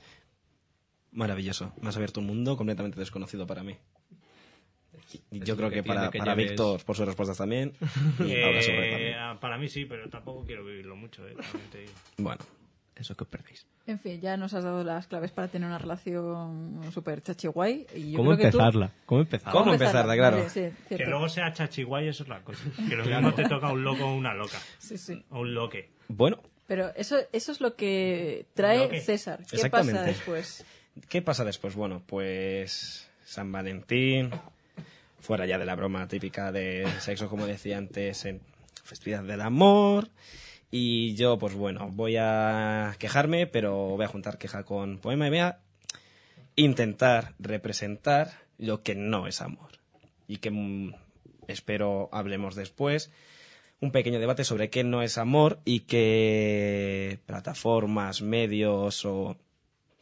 [1.15, 1.73] Maravilloso.
[1.81, 3.75] Me has abierto un mundo completamente desconocido para mí.
[5.31, 7.73] Yo Es creo que que para, que para lleves- Víctor, por sus respuestas también.
[8.19, 9.39] Y Eh, también.
[9.39, 11.35] para mí sí, pero tampoco quiero vivirlo mucho, ¿eh?
[11.35, 11.91] También te digo.
[12.17, 12.41] Bueno,
[12.95, 13.65] Eso que os perdéis.
[13.87, 17.85] En fin, ya nos has dado las claves para tener una relación súper chachi guay.
[17.93, 18.91] Y yo ¿Cómo creo que tú- empezarla?
[19.05, 19.51] ¿Cómo empezarla?
[19.59, 20.15] ¿Cómo empezarla?
[20.15, 20.37] Claro.
[20.37, 22.63] Vale, sí, Que luego sea chachiguay, eso es la cosa.
[22.89, 24.57] Que lo mismo te toca un loco o una loca.
[24.79, 25.23] Sí, sí.
[25.29, 25.91] O un loque.
[26.07, 29.43] bueno, Pero eso, eso es lo que trae César.
[29.49, 30.65] ¿Qué pasa después?
[31.09, 31.75] ¿Qué pasa después?
[31.75, 34.31] Bueno, pues San Valentín,
[35.19, 38.41] fuera ya de la broma típica de sexo, como decía antes, en
[38.83, 40.09] festividad del amor.
[40.71, 45.29] Y yo, pues bueno, voy a quejarme, pero voy a juntar queja con poema y
[45.29, 45.59] voy a
[46.55, 49.71] intentar representar lo que no es amor.
[50.27, 50.93] Y que mm,
[51.47, 53.11] espero hablemos después.
[53.81, 59.37] Un pequeño debate sobre qué no es amor y qué plataformas, medios o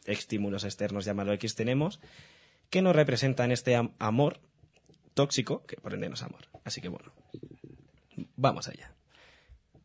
[0.04, 2.00] estímulos externos, llámalo X, tenemos
[2.70, 4.40] que nos representan este am- amor
[5.14, 6.48] tóxico, que por ende no es amor.
[6.64, 7.12] Así que bueno,
[8.36, 8.92] vamos allá.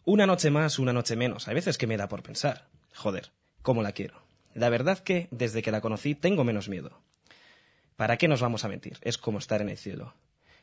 [0.06, 1.48] Una noche más, una noche menos.
[1.48, 2.68] Hay veces que me da por pensar.
[2.96, 4.22] Joder, ¿cómo la quiero?
[4.56, 7.00] La verdad que desde que la conocí tengo menos miedo.
[7.96, 8.98] ¿Para qué nos vamos a mentir?
[9.02, 10.16] Es como estar en el cielo.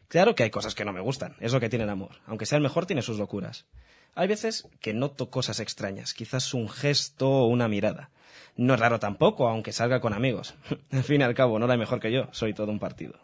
[0.09, 2.21] Claro que hay cosas que no me gustan, es lo que tiene el amor.
[2.27, 3.67] Aunque sea el mejor, tiene sus locuras.
[4.15, 8.11] Hay veces que noto cosas extrañas, quizás un gesto o una mirada.
[8.57, 10.55] No es raro tampoco, aunque salga con amigos.
[10.91, 13.15] al fin y al cabo, no la hay mejor que yo, soy todo un partido.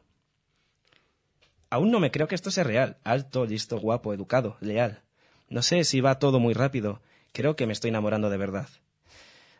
[1.70, 2.98] Aún no me creo que esto sea real.
[3.02, 5.00] Alto, listo, guapo, educado, leal.
[5.48, 7.00] No sé si va todo muy rápido.
[7.32, 8.68] Creo que me estoy enamorando de verdad.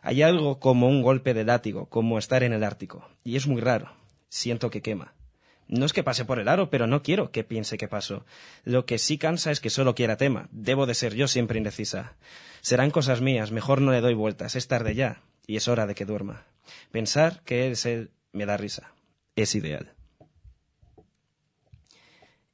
[0.02, 3.08] Hay algo como un golpe de látigo, como estar en el Ártico.
[3.24, 3.92] Y es muy raro.
[4.28, 5.14] Siento que quema.
[5.68, 8.26] No es que pase por el aro, pero no quiero que piense que paso.
[8.64, 10.48] Lo que sí cansa es que solo quiera tema.
[10.50, 12.14] Debo de ser yo siempre indecisa.
[12.60, 14.54] Serán cosas mías, mejor no le doy vueltas.
[14.54, 16.44] Es tarde ya, y es hora de que duerma.
[16.90, 18.92] Pensar que es él me da risa.
[19.36, 19.92] Es ideal.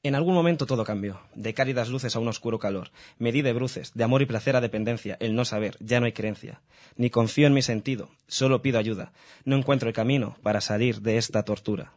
[0.04, 2.92] En algún momento todo cambió, de cálidas luces a un oscuro calor.
[3.18, 6.06] Me di de bruces, de amor y placer a dependencia, el no saber, ya no
[6.06, 6.60] hay creencia.
[6.96, 9.12] Ni confío en mi sentido, solo pido ayuda.
[9.44, 11.94] No encuentro el camino para salir de esta tortura.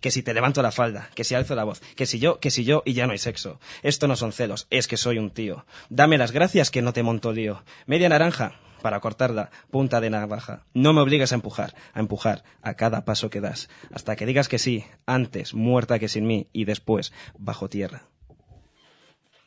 [0.00, 2.50] Que si te levanto la falda, que si alzo la voz, que si yo, que
[2.50, 3.60] si yo y ya no hay sexo.
[3.84, 5.64] Esto no son celos, es que soy un tío.
[5.90, 7.62] Dame las gracias que no te monto lío.
[7.86, 10.66] Media naranja para cortarla, punta de navaja.
[10.74, 14.46] No me obligues a empujar, a empujar a cada paso que das, hasta que digas
[14.46, 18.02] que sí, antes muerta que sin mí y después bajo tierra.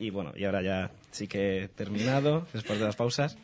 [0.00, 3.38] Y bueno, y ahora ya sí que he terminado, después de las pausas.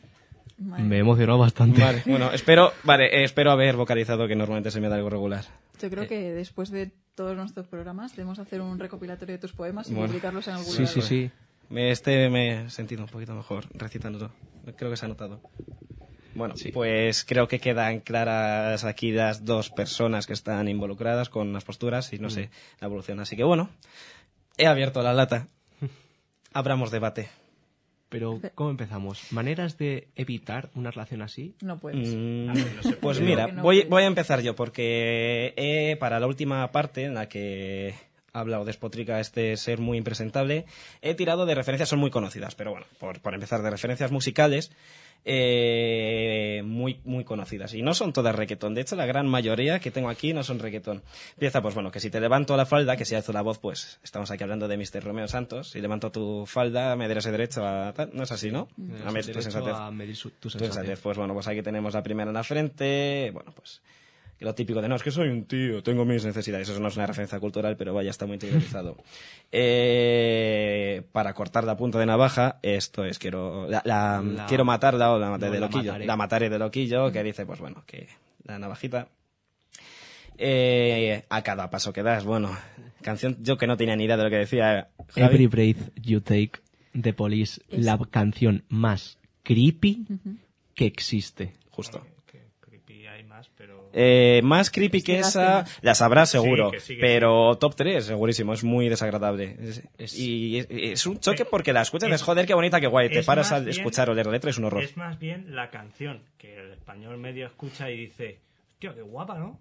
[0.58, 1.80] Me he emocionado bastante.
[1.80, 5.44] Vale, bueno, espero, vale, eh, espero haber vocalizado que normalmente se me da algo regular.
[5.80, 9.88] Yo creo que después de todos nuestros programas debemos hacer un recopilatorio de tus poemas
[9.90, 10.08] y Bueno.
[10.08, 10.92] publicarlos en algún Sí, lugar.
[10.94, 11.30] sí, sí.
[11.68, 14.30] Me- Este me he sentido un poquito mejor recitándolo.
[14.76, 15.40] Creo que se ha notado.
[16.34, 21.64] Bueno, pues creo que quedan claras aquí las dos personas que están involucradas con las
[21.64, 22.50] posturas y no sé,
[22.80, 23.20] la evolución.
[23.20, 23.70] Así que bueno,
[24.56, 25.46] he abierto la lata.
[26.52, 27.28] Abramos debate.
[28.08, 29.32] Pero, ¿cómo empezamos?
[29.32, 31.56] ¿Maneras de evitar una relación así?
[31.62, 32.14] No puedes.
[32.14, 36.26] Mm, Ah, no pues mira, no voy, voy a empezar yo porque he, para la
[36.28, 37.94] última parte en la que
[38.34, 40.66] habla o despotrica este ser muy impresentable,
[41.00, 44.70] he tirado de referencias, son muy conocidas, pero bueno, por, por empezar, de referencias musicales
[45.24, 47.72] eh, muy, muy conocidas.
[47.74, 50.58] Y no son todas reggaetón, de hecho la gran mayoría que tengo aquí no son
[50.58, 51.02] reggaetón.
[51.32, 53.98] Empieza, pues bueno, que si te levanto la falda, que si alzo la voz, pues
[54.02, 55.02] estamos aquí hablando de Mr.
[55.02, 58.68] Romeo Santos, si levanto tu falda, me darás derecho a tal, no es así, ¿no?
[59.06, 59.74] A ver, tu sensatez.
[59.74, 63.30] a medir su- tu sensatez, pues bueno, pues aquí tenemos la primera en la frente.
[63.32, 63.80] Bueno, pues
[64.40, 66.68] lo típico de no, es que soy un tío, tengo mis necesidades.
[66.68, 68.96] Eso no es una referencia cultural, pero vaya, está muy interiorizado.
[69.56, 75.12] Eh, para cortar la punta de navaja, esto es, quiero, la, la- La- quiero matarla
[75.12, 75.84] o la mataré no, de la loquillo.
[75.92, 76.06] mataré.
[76.06, 78.08] La mataré de loquillo, que dice, pues bueno, que
[78.44, 79.08] la navajita.
[80.36, 82.50] Eh, a cada paso que das, bueno,
[83.02, 84.88] canción, yo que no tenía ni idea de lo que decía.
[85.14, 85.26] Javi.
[85.26, 86.52] Every Breath You Take,
[87.00, 90.04] The Police, Es- la canción más creepy
[90.74, 91.54] que existe.
[91.70, 92.04] Justo.
[93.48, 93.90] Más, pero...
[93.92, 97.74] Eh, más creepy Es que las esa, la sabrás seguro, que sí, que pero top
[97.76, 99.56] 3, segurísimo, es muy desagradable.
[99.60, 102.80] Es- Es- y es, es un choque porque la escuchas y dices, joder, qué bonita,
[102.80, 103.08] qué guay.
[103.08, 104.82] Te es paras bien- escuchar o leer la letra, es un horror.
[104.82, 108.40] Es más bien la canción, que el español medio escucha y dice,
[108.72, 109.60] hostia, qué guapa, ¿no?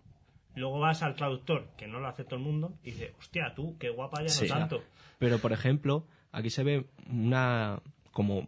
[0.56, 3.76] Luego vas al traductor, que no lo hace todo el mundo, y dice, hostia, tú,
[3.80, 4.48] qué guapa ya Sí.
[4.48, 4.84] no tanto.
[5.20, 7.80] Pero, por ejemplo, aquí se ve una
[8.12, 8.48] como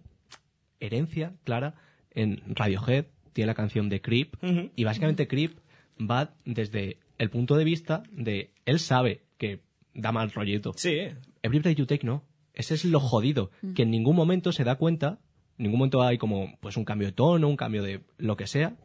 [0.80, 1.74] herencia clara
[2.12, 4.38] en Radiohead, tiene la canción de Creep,
[4.78, 5.58] y básicamente Creep
[6.00, 9.60] va desde el punto de vista de él sabe que
[9.94, 10.72] da mal rollito.
[10.78, 11.00] Sí,
[11.44, 12.24] Every Breath You Take no.
[12.54, 15.20] Ese es lo jodido, que en ningún momento se da cuenta
[15.58, 18.48] En ningún momento hay como pues un cambio de tono, un cambio de lo que
[18.48, 18.78] sea,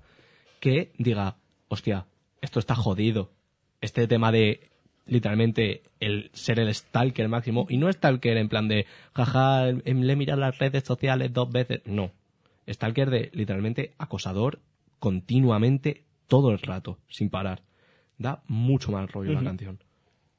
[0.58, 1.36] que diga,
[1.68, 2.06] hostia,
[2.40, 3.30] esto está jodido.
[3.80, 4.68] Este tema de
[5.06, 10.16] literalmente el ser el stalker máximo, y no stalker en plan de, jaja, le he
[10.16, 12.10] mirado las redes sociales dos veces, no.
[12.72, 14.60] Stalker de literalmente acosador
[14.98, 17.62] continuamente todo el rato, sin parar.
[18.18, 19.78] Da mucho mal rollo la canción.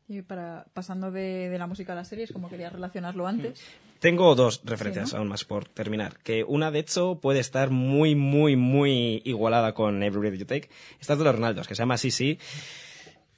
[0.08, 3.64] Y para, pasando de, de la música a las series, como quería relacionarlo antes,
[4.00, 5.20] Tengo dos referencias Sí, ¿no?
[5.22, 6.18] aún más por terminar.
[6.20, 10.70] Que una, de hecho, puede estar muy, muy, muy igualada con Every Breath You Take.
[11.00, 12.38] Esta es de los Ronaldos, que se llama Sí, sí.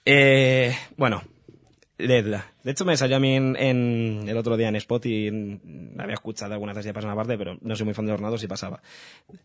[0.06, 1.22] Eh, bueno,
[1.98, 2.52] leedla.
[2.64, 5.60] De hecho, me salió a mí en, en- el otro día en Spot y
[5.98, 8.20] había escuchado algunas veces ya pasar una parte, pero no soy muy fan de los
[8.20, 8.82] Ronaldos y pasaba.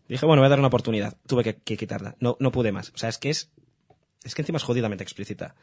[0.07, 1.15] Dije, bueno, voy a dar una oportunidad.
[1.27, 2.15] Tuve que, que quitarla.
[2.19, 2.89] No, no pude más.
[2.89, 3.49] O sea, es que es,
[4.23, 5.55] es que encima es jodidamente explícita.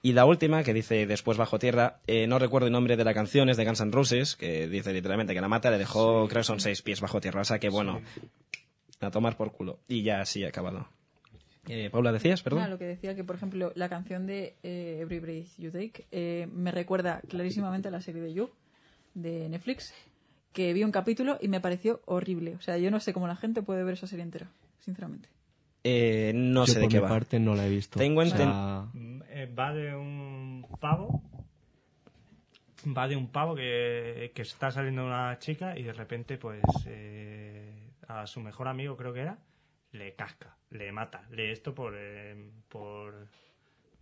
[0.00, 3.14] Y la última, que dice Después bajo tierra, eh, no recuerdo el nombre de la
[3.14, 6.40] canción, es de Guns N' Roses, que dice literalmente que la mata le dejó, creo
[6.40, 7.40] que son seis pies bajo tierra.
[7.40, 8.00] O sea que, bueno,
[9.00, 9.80] a tomar por culo.
[9.88, 10.88] Y ya sí, he acabado.
[11.68, 12.42] Eh, Paula, ¿decías?
[12.42, 12.68] Perdón.
[12.70, 16.48] lo que decía que, por ejemplo, la canción de eh, Every Breath You Take eh,
[16.52, 18.50] me recuerda clarísimamente a la serie de You,
[19.14, 19.92] de Netflix,
[20.52, 22.54] que vi un capítulo y me pareció horrible.
[22.56, 24.48] O sea, yo no sé cómo la gente puede ver esa serie entera,
[24.80, 25.28] sinceramente.
[25.84, 27.08] Eh, no Yo sé de por qué mi va.
[27.08, 27.98] parte no la he visto.
[27.98, 28.88] Tengo O sea,
[29.58, 31.22] va de un pavo.
[32.96, 37.72] Va de un pavo que, que está saliendo una chica y de repente, pues, eh,
[38.06, 39.38] a su mejor amigo, creo que era,
[39.92, 41.22] le casca, le mata.
[41.30, 41.94] Le esto por.
[41.96, 42.36] eh,
[42.68, 43.28] por.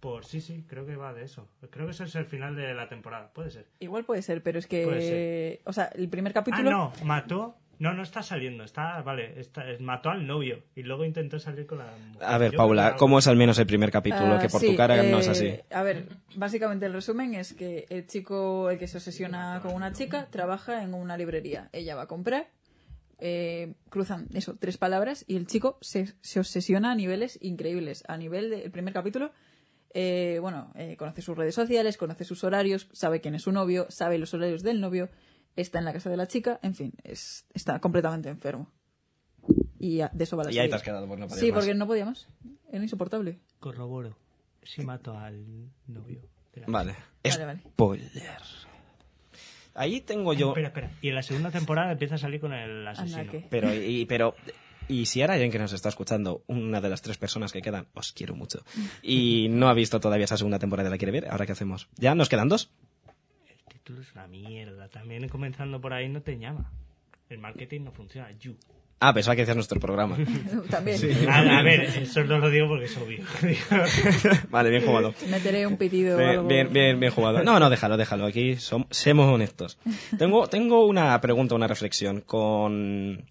[0.00, 0.24] por.
[0.24, 1.48] Sí, sí, creo que va de eso.
[1.70, 3.66] Creo que eso es el final de la temporada, puede ser.
[3.80, 5.60] Igual puede ser, pero es Puede que...
[5.64, 6.70] O sea, el primer Ah, capítulo...
[6.70, 7.56] no, mató.
[7.78, 11.76] No, no está saliendo, está, vale, está, mató al novio y luego intentó salir con
[11.76, 12.26] la mujer.
[12.26, 14.36] A ver, Yo Paula, que- ¿cómo es al menos el primer capítulo?
[14.36, 15.60] Ah, que por sí, tu cara no es eh, así.
[15.74, 19.92] A ver, básicamente el resumen es que el chico, el que se obsesiona con una
[19.92, 21.68] chica, trabaja en una librería.
[21.74, 22.48] Ella va a comprar,
[23.18, 28.04] eh, cruzan eso, tres palabras, y el chico se, se obsesiona a niveles increíbles.
[28.08, 29.32] A nivel del primer capítulo,
[29.94, 33.86] eh, bueno, eh, conoce sus redes sociales, conoce sus horarios, sabe quién es su novio,
[33.88, 35.08] sabe los horarios del novio,
[35.56, 38.70] está en la casa de la chica, en fin, es, está completamente enfermo.
[39.78, 41.60] Y a- de eso va la Y ahí te has quedado por no Sí, más.
[41.60, 42.26] porque no podía más.
[42.70, 43.38] Era insoportable.
[43.60, 44.16] Corroboro.
[44.62, 46.20] Sí mató al novio.
[46.66, 46.96] vale.
[47.70, 48.10] Spoiler.
[49.76, 50.48] Ahí tengo yo...
[50.48, 50.90] Espera, espera.
[51.02, 53.32] Y en la segunda temporada empieza a salir con el asesino.
[53.50, 54.34] Pero, y, pero,
[54.88, 57.86] y si ahora alguien que nos está escuchando, una de las tres personas que quedan,
[57.94, 58.64] os quiero mucho,
[59.02, 61.88] y no ha visto todavía esa segunda temporada y la quiere ver, ¿ahora qué hacemos?
[61.96, 62.70] ¿Ya nos quedan dos?
[63.48, 64.88] El título es una mierda.
[64.88, 66.72] También comenzando por ahí no te llama.
[67.28, 68.30] El marketing no funciona.
[68.38, 68.56] You.
[68.98, 70.16] Ah, pensaba que decías nuestro programa.
[70.70, 70.98] También.
[71.28, 73.24] A, a ver, eso no lo digo porque es obvio.
[74.50, 75.14] vale, bien jugado.
[75.30, 76.48] Meteré un pitido o Bien, algo.
[76.48, 77.42] bien, bien, bien jugado.
[77.42, 78.24] No, no, déjalo, déjalo.
[78.24, 79.78] Aquí som- somos honestos.
[80.18, 83.22] Tengo, tengo una pregunta, una reflexión con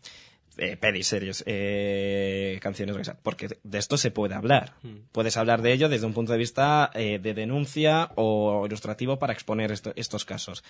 [0.58, 4.74] eh, pelis, series, eh, canciones, lo que sea, porque de esto se puede hablar.
[5.12, 9.34] Puedes hablar de ello desde un punto de vista eh, de denuncia o ilustrativo para
[9.34, 10.63] exponer esto- estos casos.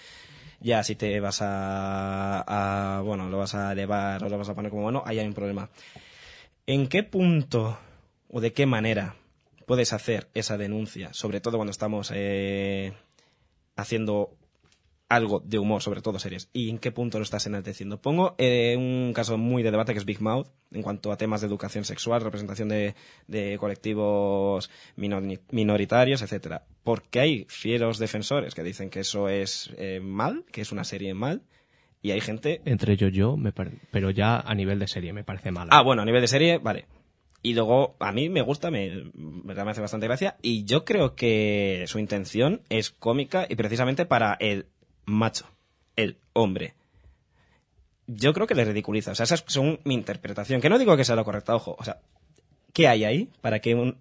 [0.61, 4.55] Ya, si te vas a, a, bueno, lo vas a elevar o lo vas a
[4.55, 5.69] poner como bueno, ahí hay un problema.
[6.67, 7.77] ¿En qué punto
[8.29, 9.15] o de qué manera
[9.67, 11.13] puedes hacer esa denuncia?
[11.13, 12.93] Sobre todo cuando estamos eh,
[13.75, 14.35] haciendo
[15.07, 16.49] algo de humor, sobre todo series.
[16.51, 18.01] ¿Y en qué punto lo estás enalteciendo?
[18.01, 21.41] Pongo eh, un caso muy de debate que es Big Mouth, en cuanto a temas
[21.41, 22.95] de educación sexual, representación de,
[23.27, 26.63] de colectivos minori- minoritarios, etcétera.
[26.83, 31.13] Porque hay fieros defensores que dicen que eso es eh, mal, que es una serie
[31.13, 31.43] mal,
[32.01, 35.23] y hay gente entre ellos yo, me pare- pero ya a nivel de serie me
[35.23, 35.69] parece mala.
[35.71, 36.85] Ah, bueno, a nivel de serie, vale.
[37.41, 40.35] Y luego, a mí me gusta, me, me hace bastante gracia.
[40.41, 44.65] Y yo creo que su intención es cómica y precisamente para el
[45.05, 45.47] macho,
[45.95, 46.73] el hombre.
[48.07, 49.11] Yo creo que le ridiculiza.
[49.11, 50.61] O sea, esa es según mi interpretación.
[50.61, 51.75] Que no digo que sea lo correcto, ojo.
[51.79, 51.99] O sea,
[52.73, 53.95] ¿qué hay ahí para que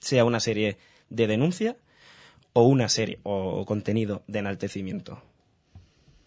[0.00, 0.76] sea una serie
[1.08, 1.76] de denuncia
[2.52, 5.22] o una serie o contenido de enaltecimiento?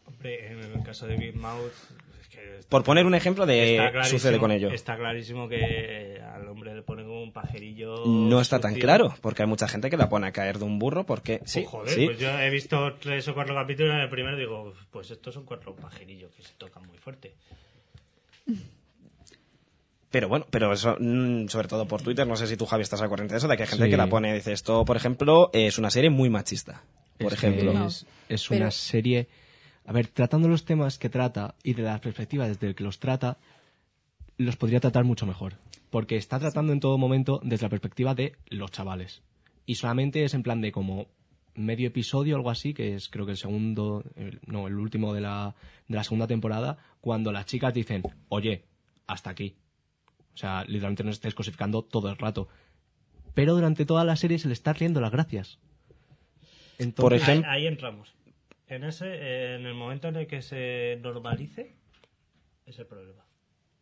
[0.06, 1.74] Hombre, en el caso de Big Mouth.
[2.70, 4.70] Por poner un ejemplo de sucede con ello.
[4.72, 8.06] Está clarísimo que al hombre le ponen un pajerillo.
[8.06, 8.84] No está tan sucio.
[8.86, 11.40] claro, porque hay mucha gente que la pone a caer de un burro porque...
[11.46, 12.06] Sí, Pues joder, sí.
[12.08, 15.46] pues yo he visto tres o cuatro capítulos en el primero digo, pues estos son
[15.46, 17.36] cuatro pajerillos que se tocan muy fuerte.
[20.10, 23.02] Pero bueno, pero eso, mm, sobre todo por Twitter, no sé si tú, Javi, estás
[23.02, 23.92] al corriente de eso, de que hay gente Sí.
[23.92, 26.84] que la pone, dice, esto, por ejemplo, es una serie muy machista,
[27.18, 27.88] por Es ejemplo.
[27.88, 29.28] Es, es Pero- una serie.
[29.88, 33.00] A ver, tratando los temas que trata y de la perspectiva desde el que los
[33.00, 33.38] trata,
[34.38, 35.54] los podría tratar mucho mejor.
[35.90, 39.22] Porque está tratando en todo momento desde la perspectiva de los chavales.
[39.66, 41.08] Y solamente es en plan de como
[41.56, 45.22] medio episodio, algo así, que es creo que el segundo, el- no, el último de
[45.22, 45.56] la,
[45.88, 48.66] de la segunda temporada, cuando las chicas dicen, oye,
[49.08, 49.56] hasta aquí.
[50.34, 52.48] O sea, literalmente nos estáis cosificando todo el rato.
[53.34, 55.58] Pero durante toda la serie se le está riendo las gracias.
[56.78, 58.14] Entonces, Por Ahí, ejemplo- ahí entramos.
[58.68, 61.76] En ese, eh, en el momento en el que se normalice,
[62.66, 63.24] es el problema.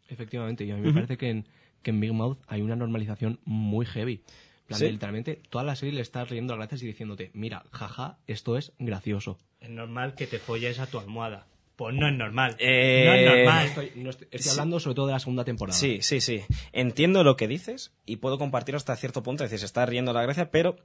[0.08, 1.48] Efectivamente, y a mí me parece que en,
[1.82, 4.22] que en Big Mouth hay una normalización muy heavy.
[4.62, 4.92] En plan Sí.
[4.92, 8.74] literalmente, toda la serie le está riendo las gracias y diciéndote, mira, jaja, esto es
[8.80, 9.38] gracioso.
[9.60, 11.48] Es normal que te folles a tu almohada.
[11.76, 12.56] Pues no es normal.
[12.60, 13.66] Eh, No es normal.
[13.66, 14.50] Estoy, no estoy- estoy Sí.
[14.52, 15.78] hablando sobre todo de la segunda temporada.
[15.78, 16.42] Sí, sí, sí.
[16.72, 19.44] Entiendo lo que dices y puedo compartir hasta cierto punto.
[19.44, 20.78] Es decir, se está riendo la gracia, pero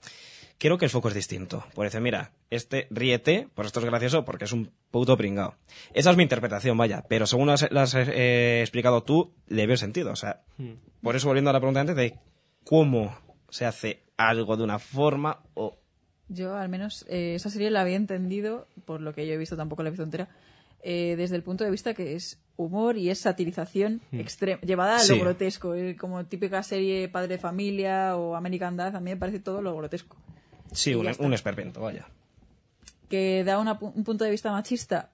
[0.60, 1.64] creo que el foco es distinto.
[1.74, 5.54] Por decir, mira, este ríete, por esto es gracioso, porque es un puto pringao.
[5.94, 7.02] Esa es mi interpretación, vaya.
[7.08, 10.12] Pero según lo has, lo has, eh, explicado tú, le veo sentido.
[10.12, 10.42] O sea,
[11.02, 12.18] por eso volviendo a la pregunta antes de
[12.64, 13.16] cómo
[13.48, 15.78] se hace algo de una forma o...
[16.28, 19.56] Yo, al menos, eh, esa serie la había entendido, por lo que yo he visto,
[19.56, 20.28] tampoco la he visto entera,
[20.82, 24.98] eh, desde el punto de vista que es humor y es satirización extrema, llevada a
[25.00, 25.14] Sí.
[25.16, 29.16] lo grotesco, eh, como típica serie Padre de Familia o American Dad, a mí me
[29.16, 30.16] parece todo lo grotesco.
[30.72, 32.06] Sí, un, un esperpento, vaya.
[33.08, 35.10] Que da una un punto de vista machista,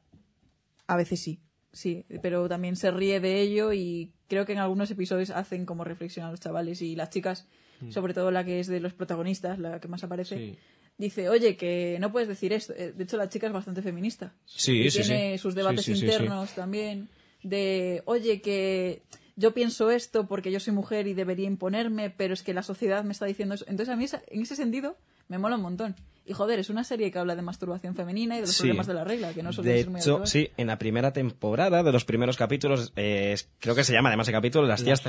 [0.86, 1.40] a veces sí,
[1.72, 5.82] sí, pero también se ríe de ello y creo que en algunos episodios hacen como
[5.84, 7.46] reflexión a los chavales y las chicas,
[7.90, 10.58] sobre todo la que es de los protagonistas, la que más aparece, Sí.
[10.98, 12.74] dice, oye, que no puedes decir esto.
[12.76, 14.32] Eh, De hecho, la chica es bastante feminista.
[14.46, 15.38] Sí, y sí, tiene sí.
[15.38, 17.08] sus debates Sí, sí, sí, internos también
[17.42, 19.02] de, oye, que
[19.36, 23.04] yo pienso esto porque yo soy mujer y debería imponerme, pero es que la sociedad
[23.04, 23.64] me está diciendo eso.
[23.68, 24.96] Entonces, a mí esa- en ese sentido
[25.28, 25.94] me mola un montón.
[26.28, 28.62] Y joder, es una serie que habla de masturbación femenina y de los Sí.
[28.62, 30.26] problemas de la regla, que no suele De ser muy hecho, habitual.
[30.28, 34.26] sí, en la primera temporada de los primeros capítulos, eh, creo que se llama además
[34.26, 35.02] el capítulo Las La tías.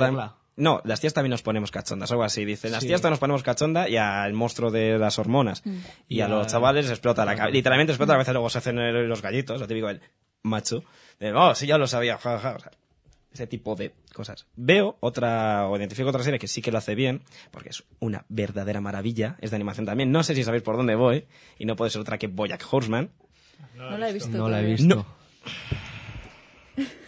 [0.54, 2.44] No, las tías también nos ponemos cachondas, algo así.
[2.44, 2.86] Dicen, las Sí.
[2.88, 5.64] tías también nos ponemos cachonda y al monstruo de las hormonas.
[5.66, 5.70] Mm.
[6.08, 7.52] Y Y a los chavales les explota la cabeza.
[7.52, 10.00] Literalmente explota la cabeza, luego se hacen los gallitos, lo típico, el
[10.42, 10.84] macho.
[11.18, 12.56] De, oh, sí, ya lo sabía, ja, ja, ja.
[12.56, 12.72] O sea,
[13.32, 14.46] ese tipo de cosas.
[14.56, 18.24] Veo otra, o identifico otra serie que sí que lo hace bien, porque es una
[18.28, 20.10] verdadera maravilla, es de animación también.
[20.10, 21.26] No sé si sabéis por dónde voy,
[21.58, 23.10] y no puede ser otra que Boyack Horseman.
[23.76, 24.36] no la he visto.
[24.36, 24.94] No la he visto.
[24.94, 25.06] No.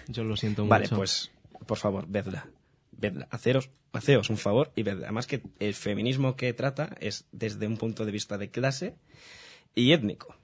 [0.09, 0.97] Yo lo siento Vale, mucho.
[0.97, 1.31] pues,
[1.67, 2.49] por favor, vedla.
[2.93, 3.29] Vedla.
[3.31, 5.07] Haceros, haceos un favor y vedla.
[5.07, 8.97] Además que el feminismo que trata es desde un punto de vista de clase
[9.75, 10.35] y étnico.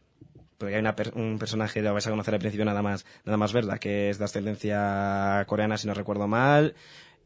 [0.59, 3.37] Porque hay una per- un personaje, lo vais a conocer al principio nada más, nada
[3.37, 6.75] más verla, que es de ascendencia coreana, si no recuerdo mal,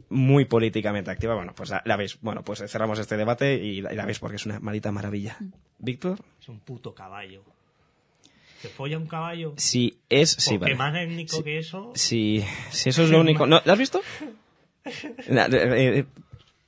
[0.09, 1.35] muy políticamente activa.
[1.37, 2.19] Bueno, pues la, la veis.
[2.21, 5.37] Bueno, pues cerramos este debate y la, y la veis porque es una maldita maravilla.
[5.79, 7.43] Víctor, Es un puto caballo.
[8.61, 9.55] ¿Se folla un caballo?
[9.57, 10.33] si es...
[10.33, 10.93] Sí, Porque vale.
[10.93, 11.43] más étnico Sí.
[11.45, 11.93] que eso.
[11.95, 13.47] Si, si eso es lo único.
[13.47, 13.63] ¿No?
[13.65, 14.01] ¿Lo has visto?
[15.29, 16.05] Na- eh, eh,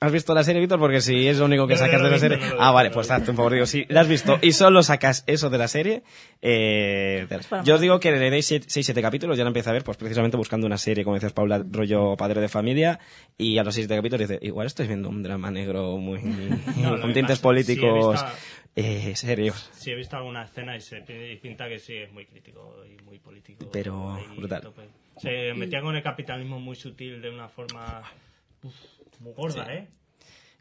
[0.02, 0.80] ¿Has visto la serie, Víctor?
[0.80, 2.38] Porque si es lo único que No, no sacas de la serie.
[2.58, 3.52] ah, vale, pues hazte un favor.
[3.52, 6.02] Digo, si la has visto y solo sacas eso de la serie,
[6.40, 7.26] eh,
[7.64, 10.36] yo os digo que le deis 6-7 capítulos, ya la empieza a ver, pues precisamente
[10.36, 12.98] buscando una serie, como decías Paula, rollo padre de familia,
[13.38, 16.20] y a los 6-7 capítulos dice, igual estoy viendo un drama negro muy.
[16.20, 18.26] No, con tintes políticos sí,
[18.74, 19.70] eh, serios.
[19.72, 20.98] Sí, he visto alguna escena y se
[21.32, 23.68] y pinta que sí es muy crítico y muy político.
[23.72, 24.58] Pero brutal.
[24.58, 24.82] a tope.
[25.18, 28.02] Se metía con el capitalismo muy sutil de una forma
[28.64, 28.74] uf,
[29.22, 29.88] muy gorda, ¿eh?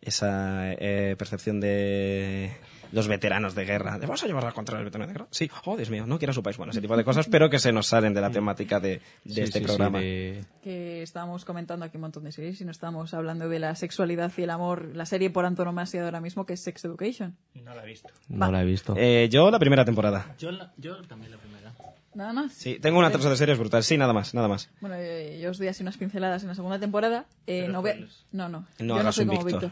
[0.02, 2.52] esa eh, percepción de
[2.92, 4.00] los veteranos de guerra.
[4.00, 5.28] ¿De vamos a llevar a contra el veterano de guerra?
[5.32, 5.50] Sí.
[5.66, 6.58] Oh, Dios mío, no quiero su país.
[6.58, 9.34] Bueno, ese tipo de cosas, pero que se nos salen de la temática de, de
[9.34, 10.00] Sí, este sí, sí, programa.
[10.00, 13.76] de- que estábamos comentando aquí un montón de series y no estamos hablando de la
[13.76, 17.38] sexualidad y el amor, la serie por antonomasia de ahora mismo que es Sex Education.
[17.54, 18.10] No la he visto.
[18.28, 18.52] No Va.
[18.52, 18.96] la he visto.
[18.98, 20.36] Eh, yo la primera temporada.
[20.40, 21.71] Yo, la- yo también la primera.
[22.14, 22.54] Nada más.
[22.54, 23.84] Sí, tengo una tercera de series brutal.
[23.84, 24.70] Sí, nada más, nada más.
[24.82, 27.26] Bueno, eh, yo os doy así unas pinceladas en la segunda temporada.
[27.48, 28.26] Eh, no, ve- spoilers.
[28.32, 28.60] no, no.
[28.60, 29.72] No yo no hagas soy un como Víctor.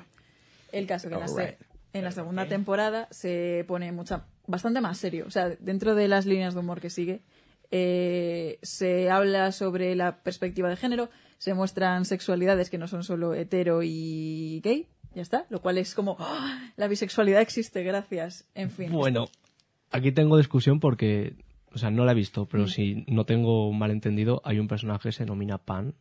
[0.72, 1.60] El caso que en la, se- Alright.
[1.94, 5.26] en la ¿Pero segunda temporada se pone mucha, bastante más serio.
[5.28, 7.22] O sea, dentro de las líneas de humor que sigue,
[7.72, 13.34] eh, se habla sobre la perspectiva de género, se muestran sexualidades que no son solo
[13.34, 14.88] hetero y gay.
[15.16, 16.72] Ya está, lo cual es como ¡ah!
[16.78, 18.46] la bisexualidad existe, gracias.
[18.56, 18.92] En fin.
[18.92, 19.28] Bueno,
[19.92, 21.34] aquí tengo discusión porque,
[21.74, 22.48] o sea, no la he visto, Mm.
[22.52, 25.94] pero si no tengo malentendido, hay un personaje que se denomina Pan,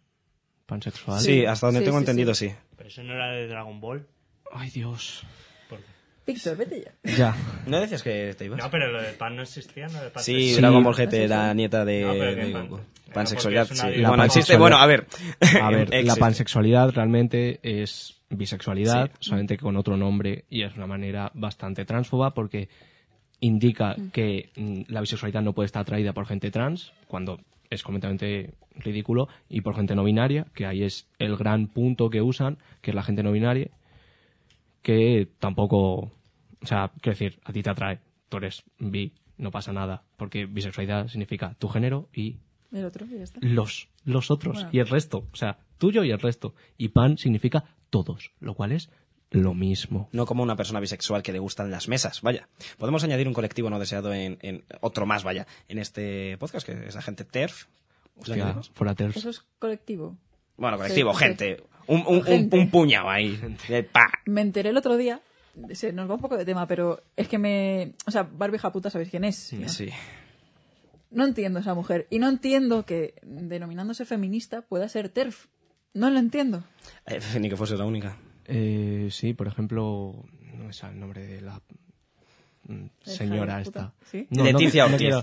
[0.67, 1.21] pansexual.
[1.21, 2.53] Sí, hasta donde Sí, tengo sí, entendido, sí.
[2.77, 4.07] Pero eso no era de Dragon Ball.
[4.53, 5.25] Ay, Dios.
[6.27, 7.17] Víctor, vete ya.
[7.17, 7.37] Ya.
[7.67, 8.59] ¿No decías que te ibas?
[8.59, 9.99] No, pero lo de pan no existía, ¿no?
[10.03, 10.61] De pan Sí, sexual.
[10.61, 12.83] Dragon Ball GT, la nieta de, No, pero que de pan- Goku.
[13.05, 14.01] Pero Pansexualidad, porque es sí.
[14.03, 14.59] La Bueno, existe.
[14.59, 15.07] pansexualidad- Bueno, a ver.
[15.63, 16.21] A ver, la Existe.
[16.21, 19.17] pansexualidad realmente es bisexualidad, Sí.
[19.21, 22.69] solamente con otro nombre y es una manera bastante transfoba porque
[23.41, 28.55] indica que mm, la bisexualidad no puede estar atraída por gente trans, cuando es completamente
[28.77, 32.91] ridículo, y por gente no binaria, que ahí es el gran punto que usan, que
[32.91, 33.71] es la gente no binaria,
[34.83, 36.13] que tampoco,
[36.63, 40.47] o sea, quiero decir, a ti te atrae, tú eres bi, no pasa nada, porque
[40.47, 42.37] bisexualidad significa tu género y
[42.73, 43.41] El otro, y ya está.
[43.43, 44.71] los, los otros Bueno.
[44.73, 46.55] y el resto, o sea, tuyo y el resto.
[46.77, 48.91] Y pan significa todos, lo cual es
[49.31, 50.09] lo mismo.
[50.13, 52.49] No como una persona bisexual que le gustan las mesas, vaya.
[52.79, 56.87] Podemos añadir un colectivo no deseado en, en otro más, vaya, en este podcast, que
[56.89, 57.67] es la gente TERF.
[58.17, 59.17] ¿Lo Hostia, fuera ters.
[59.17, 60.17] Eso es colectivo.
[60.57, 61.63] Bueno, colectivo, Sí, gente.
[61.87, 62.59] Un, un, un- Gente.
[62.59, 63.39] un puñado ahí.
[63.93, 64.11] Pa.
[64.27, 65.21] Me enteré el otro día,
[65.73, 67.93] se nos va un poco de tema, pero es que me...
[68.07, 69.53] O sea, Barbie Japuta, ¿sabéis quién es?
[69.53, 69.69] ¿no?
[69.69, 69.89] Sí.
[71.11, 72.07] No entiendo a esa mujer.
[72.11, 75.47] Y no entiendo que, denominándose feminista, pueda ser TERF.
[75.95, 76.63] No lo entiendo.
[77.07, 78.17] Eh, ni que fuese la única.
[78.49, 80.15] Eh, sí, por ejemplo,
[80.57, 81.61] no me sale el nombre de la
[82.67, 83.93] mm, señora esta.
[84.07, 84.27] ¿sí?
[84.31, 85.15] No, Leticia no, Ortiz.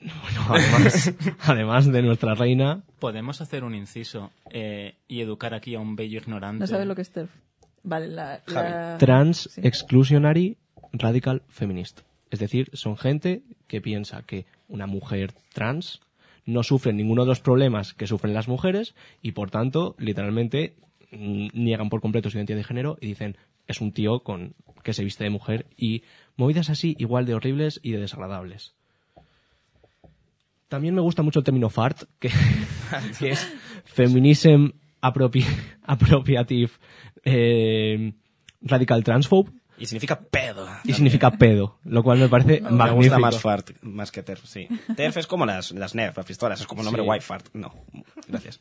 [0.00, 5.80] Bueno, además, además de nuestra reina, Podemos hacer un inciso eh, y educar aquí a
[5.80, 6.60] un bello ignorante.
[6.60, 7.30] No sabes lo que es TERF.
[7.82, 8.42] Vale, la...
[8.46, 9.60] la- Trans sí.
[9.64, 10.56] Exclusionary
[10.92, 12.00] Radical Feminist.
[12.30, 16.00] Es decir, son gente que piensa que una mujer trans
[16.46, 20.74] no sufre ninguno de los problemas que sufren las mujeres y por tanto, literalmente,
[21.10, 23.36] niegan por completo su identidad de género y dicen
[23.66, 26.02] es un tío con que se viste de mujer y
[26.36, 28.74] movidas así igual de horribles y de desagradables.
[30.68, 32.30] También me gusta mucho el término fart, que,
[33.18, 33.52] que es
[33.84, 34.68] Feminism
[35.02, 35.44] Appropi-
[35.82, 36.70] Appropriative
[37.24, 38.12] eh,
[38.62, 40.68] Radical Transphobe Y significa pedo.
[40.84, 42.96] y significa pedo, lo cual me parece Me magnífico.
[42.96, 44.68] gusta más fart, más que TERF, sí.
[44.94, 47.08] TERF es como las, las NERF, las pistolas, es como un nombre Sí.
[47.08, 47.48] white fart.
[47.52, 47.74] No,
[48.28, 48.60] gracias.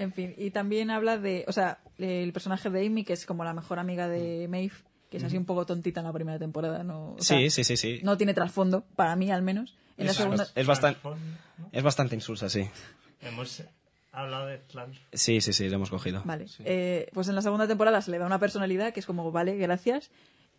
[0.00, 1.44] En fin, y también habla de...
[1.46, 4.72] O sea, el personaje de Amy, que es como la mejor amiga de Maeve,
[5.10, 7.14] que es así un poco tontita en la primera temporada, ¿no?
[7.14, 8.00] O sea, Sí, sí, sí, sí.
[8.02, 9.76] No tiene trasfondo, para mí al menos.
[9.98, 10.46] En la Es, segunda...
[10.54, 11.00] es bastante,
[11.72, 12.68] es bastante insulsa, sí.
[13.20, 13.62] Hemos
[14.12, 14.96] hablado de trans.
[15.12, 16.22] Sí, sí, sí, lo hemos cogido.
[16.24, 16.46] Vale.
[16.64, 19.56] Eh, pues en la segunda temporada se le da una personalidad que es como, vale,
[19.56, 20.10] gracias.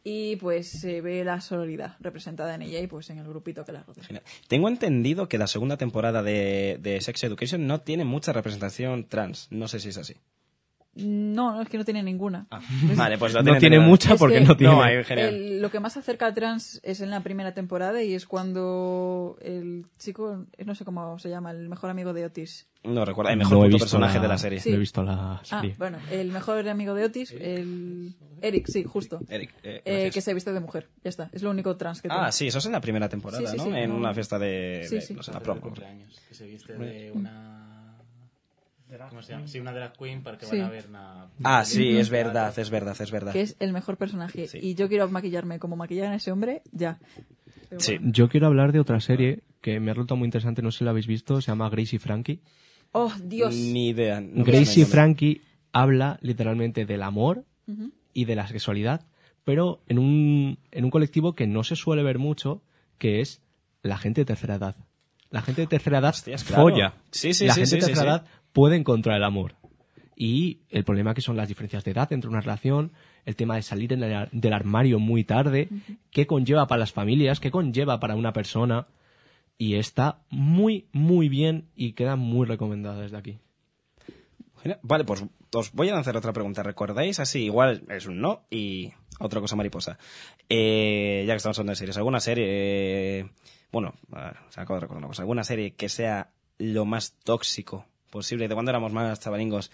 [0.04, 3.72] Y pues se ve la sororidad representada en ella y pues en el grupito que
[3.72, 4.24] la rodea.
[4.48, 9.48] Tengo entendido que la segunda temporada de, de Sex Education no tiene mucha representación trans.
[9.52, 10.16] No sé si es así.
[10.94, 12.48] No, no, es que no tiene ninguna.
[12.98, 14.74] Vale, pues No tiene mucha Es porque que- no tiene.
[14.74, 15.34] No, hay- genial.
[15.34, 19.38] El- lo que más acerca a trans es en la primera temporada y es cuando
[19.42, 22.68] el chico, no sé cómo se llama, el mejor amigo de Otis.
[22.84, 23.32] No recuerdo.
[23.32, 24.60] El No mejor he puto visto personaje la- de la serie.
[24.60, 24.70] Sí.
[24.72, 25.76] No he visto la Ah, serie.
[25.78, 29.22] bueno, el mejor amigo de Otis, el Eric, sí, justo.
[29.30, 31.30] Eric, eh, Eh, que se viste de mujer, ya está.
[31.32, 32.26] Es lo único trans que tiene.
[32.26, 33.64] Ah, sí, eso es en la primera temporada, Sí, sí, ¿no?
[33.66, 33.96] sí, en no.
[33.98, 35.60] una fiesta de, Sí, de- no sé, la prom.
[35.62, 37.71] que se viste de una...
[39.10, 39.48] ¿Cómo se llama?
[39.48, 40.58] Sí, una drag queen para que Sí.
[40.58, 41.28] van a ver una...
[41.44, 43.32] Ah, sí, es verdad, es verdad, es verdad.
[43.34, 44.48] Que es el mejor personaje.
[44.48, 44.60] Sí.
[44.62, 47.00] Y yo quiero maquillarme como maquillaban a ese hombre, ya.
[47.70, 47.98] Pero Sí.
[47.98, 48.12] bueno.
[48.12, 50.84] Yo quiero hablar de otra serie que me ha resultado muy interesante, no sé si
[50.84, 52.42] la habéis visto, se llama Gracie Frankie.
[52.92, 53.54] Oh, Dios.
[53.56, 54.20] Ni idea.
[54.20, 54.86] no Gracie.
[54.86, 57.46] Frankie habla literalmente del amor
[58.14, 59.06] y de la sexualidad,
[59.46, 62.62] pero en un, en un colectivo que no se suele ver mucho,
[62.98, 63.42] que es
[63.84, 64.76] la gente de tercera edad.
[65.30, 66.64] La gente de tercera edad Hostias, claro.
[66.64, 66.94] folla.
[67.12, 68.26] Sí, sí, la sí, gente sí, de sí, tercera sí.
[68.26, 69.56] edad puede encontrar el amor.
[70.16, 72.92] Y el problema que son las diferencias de edad dentro de una relación,
[73.26, 75.70] el tema de salir en el- del armario muy tarde,
[76.12, 78.88] qué conlleva para las familias, qué conlleva para una persona.
[79.58, 83.40] Y está muy, muy bien y queda muy recomendada desde aquí.
[84.84, 85.24] Vale, pues
[85.54, 86.62] os voy a lanzar otra pregunta.
[86.64, 87.46] ¿Recordáis así?
[87.46, 89.98] Igual es un no y otra cosa mariposa.
[90.50, 92.46] Eh, ya que estamos hablando de series, ¿alguna serie...
[92.48, 93.30] eh,
[93.72, 95.24] bueno, a ver, se me de recordar una cosa.
[95.24, 99.72] ¿Alguna serie que sea lo más tóxico posible de cuando éramos más chavalingos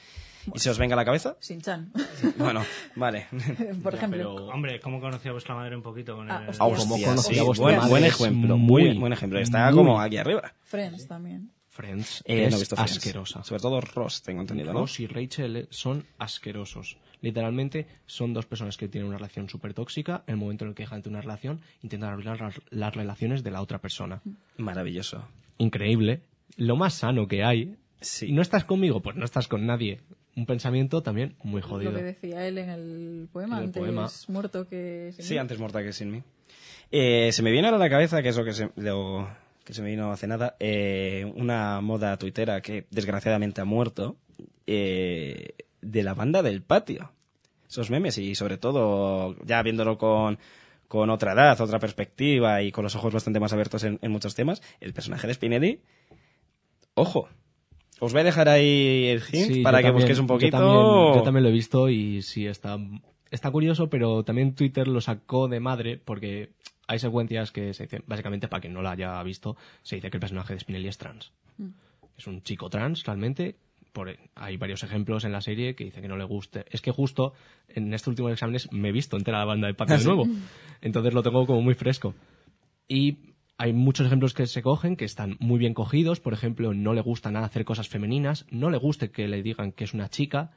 [0.53, 1.35] y se os venga a la cabeza?
[1.41, 1.91] Sin-chan,
[2.37, 2.63] Bueno,
[2.95, 3.27] vale.
[3.83, 4.35] por ejemplo.
[4.35, 6.49] Pero Hombre, ¿cómo conocía vuestra madre un poquito con Ah, el...
[6.49, 6.65] hostia.
[6.65, 9.39] Hostia, conocía sí, a vuestra buen, madre, buen ejemplo, muy, muy buen ejemplo.
[9.39, 10.53] Está muy- como aquí arriba.
[10.63, 11.51] Friends también.
[11.69, 12.93] Friends Eh, es no he visto Friends.
[12.97, 13.43] asquerosa.
[13.43, 14.79] Sobre todo Ross, tengo entendido, ¿no?
[14.79, 16.97] Ross y Rachel son asquerosos.
[17.21, 20.23] Literalmente son dos personas que tienen una relación súper tóxica.
[20.27, 23.43] En el momento en el que dejan de una relación, intentan arruinar las, las relaciones
[23.43, 24.21] de la otra persona.
[24.57, 25.23] Maravilloso.
[25.57, 26.21] Increíble.
[26.55, 27.75] Lo más sano que hay.
[28.01, 28.27] Sí.
[28.27, 30.01] Y no estás conmigo, pues no estás con nadie.
[30.35, 31.91] Un pensamiento también muy jodido.
[31.91, 34.07] Lo que decía él en el poema, En el antes poema.
[34.27, 35.11] muerto que...
[35.15, 35.39] sin Sí, mí.
[35.39, 36.23] antes muerta que sin mí.
[36.91, 39.27] Eh, se me viene ahora a la cabeza, que es lo que se, lo
[39.65, 44.15] que se me vino hace nada, eh, una moda tuitera que desgraciadamente ha muerto,
[44.67, 47.11] eh, de la banda del patio.
[47.67, 50.37] Esos memes y sobre todo, ya viéndolo con,
[50.87, 54.35] con otra edad, otra perspectiva y con los ojos bastante más abiertos en, en muchos
[54.35, 55.81] temas, el personaje de Spinelli,
[56.93, 57.27] ojo.
[57.99, 60.57] Os voy a dejar ahí el hint Sí, para que también- busquéis un poquito.
[60.57, 62.77] Yo también, yo también lo he visto y sí, está,
[63.31, 66.51] está curioso, pero también Twitter lo sacó de madre porque
[66.87, 70.17] hay secuencias que se dicen, básicamente para quien no la haya visto, se dice que
[70.17, 71.31] el personaje de Spinelli es trans.
[72.17, 73.55] Es un chico trans, realmente.
[73.93, 76.65] Por, hay varios ejemplos en la serie que dice que no le guste.
[76.69, 77.33] Es que justo
[77.67, 80.27] en estos últimos exámenes me he visto entera la banda de patio de nuevo.
[80.81, 82.13] Entonces lo tengo como muy fresco.
[82.87, 83.17] Y
[83.57, 86.19] hay muchos ejemplos que se cogen que están muy bien cogidos.
[86.19, 89.71] Por ejemplo, no le gusta nada hacer cosas femeninas, no le gusta que le digan
[89.71, 90.51] que es una chica.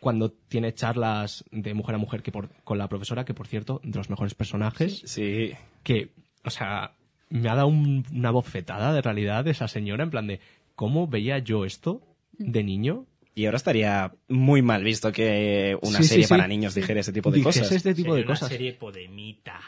[0.00, 3.80] Cuando tiene charlas de mujer a mujer que por- con la profesora, que por cierto,
[3.84, 5.52] de los mejores personajes, Sí.
[5.84, 6.10] que,
[6.44, 6.94] o sea,
[7.28, 10.40] me ha dado un- una bofetada de realidad de esa señora, en plan de,
[10.74, 13.06] ¿cómo veía yo esto de niño?
[13.36, 16.30] Y ahora estaría muy mal visto que una Sí, serie sí.
[16.30, 17.76] para niños dijera ese tipo de Dijese cosas.
[17.76, 18.48] este tipo Sería de una cosas.
[18.48, 19.60] serie podemita.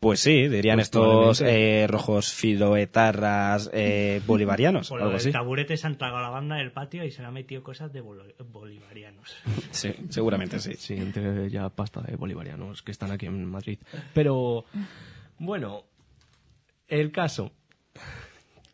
[0.00, 5.32] Pues sí, dirían Pues estos eh, rojos filoetarras eh, bolivarianos, Por algo lo así.
[5.32, 8.00] taburete se han tragado la banda del patio y se le han metido cosas de
[8.00, 9.36] bolivarianos.
[9.70, 10.74] Sí, seguramente sí.
[10.78, 13.78] Sí, entre ya pasta de bolivarianos que están aquí en Madrid.
[14.14, 14.64] Pero,
[15.38, 15.84] bueno,
[16.88, 17.52] el caso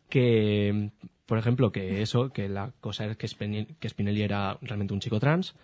[0.09, 0.91] que,
[1.25, 4.99] por ejemplo, que eso, que la cosa es que Spinelli, que Spinelli era realmente un
[4.99, 5.55] chico trans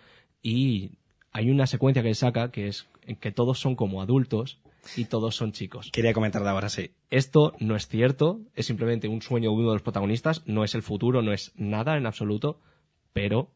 [0.41, 0.91] y
[1.31, 4.59] hay una secuencia que saca que es en que todos son como adultos
[4.95, 5.89] y todos son chicos.
[5.91, 6.91] Quería comentar de ahora, sí.
[7.09, 10.75] Esto no es cierto, es simplemente un sueño de uno de los protagonistas, no es
[10.75, 12.59] el futuro, no es nada en absoluto,
[13.13, 13.51] pero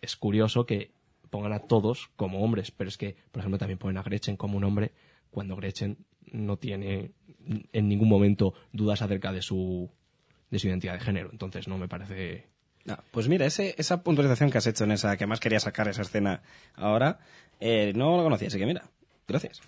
[0.00, 0.92] es curioso que
[1.30, 4.56] pongan a todos como hombres, pero es que, por ejemplo, también ponen a Gretchen como
[4.56, 4.92] un hombre
[5.30, 5.98] cuando Gretchen
[6.32, 7.12] no tiene
[7.72, 9.90] en ningún momento dudas acerca de su,
[10.50, 11.30] de su identidad de género.
[11.32, 12.48] Entonces no me parece...
[12.84, 15.88] No, pues mira, ese, esa puntualización que has hecho en esa, que más quería sacar
[15.88, 16.42] esa escena
[16.74, 17.18] ahora,
[17.58, 18.90] eh, no lo conocía, así que mira,
[19.26, 19.60] gracias.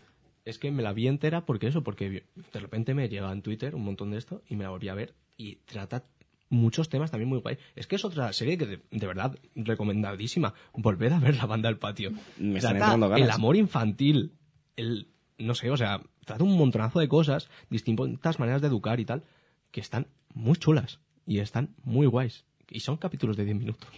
[0.48, 3.74] Es que me la vi entera porque eso, porque de repente me llega en Twitter
[3.74, 6.04] un montón de esto y me la volví a ver y trata
[6.48, 7.58] muchos temas también muy guay.
[7.76, 10.54] Es que es otra serie que de, de verdad recomendadísima.
[10.72, 12.12] Volver a ver la banda del patio.
[12.38, 13.24] Me están Trata entrando ganas.
[13.26, 14.32] el amor infantil,
[14.76, 19.04] el no sé, o sea, trata un montonazo de cosas, distintas maneras de educar y
[19.04, 19.24] tal,
[19.70, 22.46] que están muy chulas y están muy guays.
[22.70, 23.90] Y son capítulos de 10 minutos.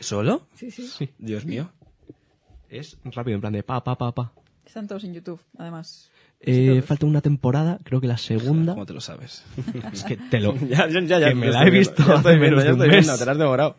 [0.00, 0.48] ¿Solo?
[0.52, 0.86] Sí, sí.
[0.86, 1.08] Sí.
[1.18, 1.72] Dios mío.
[2.68, 4.32] Es rápido, en plan de pa, pa, pa, pa.
[4.66, 6.10] Están todos en YouTube, además.
[6.40, 8.74] Eh, falta una temporada, creo que la segunda.
[8.74, 9.44] ¿Cómo te lo sabes?
[9.92, 10.54] Es que te lo.
[10.68, 12.68] ya, ya, ya, ya que me la he visto ya hace estoy viendo, menos ya
[12.70, 13.18] de un estoy viendo, mes.
[13.18, 13.76] te la has devorado.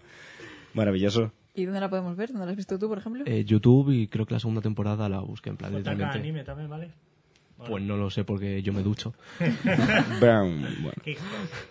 [0.73, 1.31] Maravilloso.
[1.53, 2.29] ¿Y dónde la podemos ver?
[2.31, 3.23] ¿Dónde la has visto tú, por ejemplo?
[3.25, 6.19] Eh, YouTube y creo que la segunda temporada la busqué en plan Otaka literalmente.
[6.19, 6.89] anime también, ¿vale?
[7.65, 9.13] Pues no lo sé porque yo me ducho.
[10.19, 10.67] Bueno.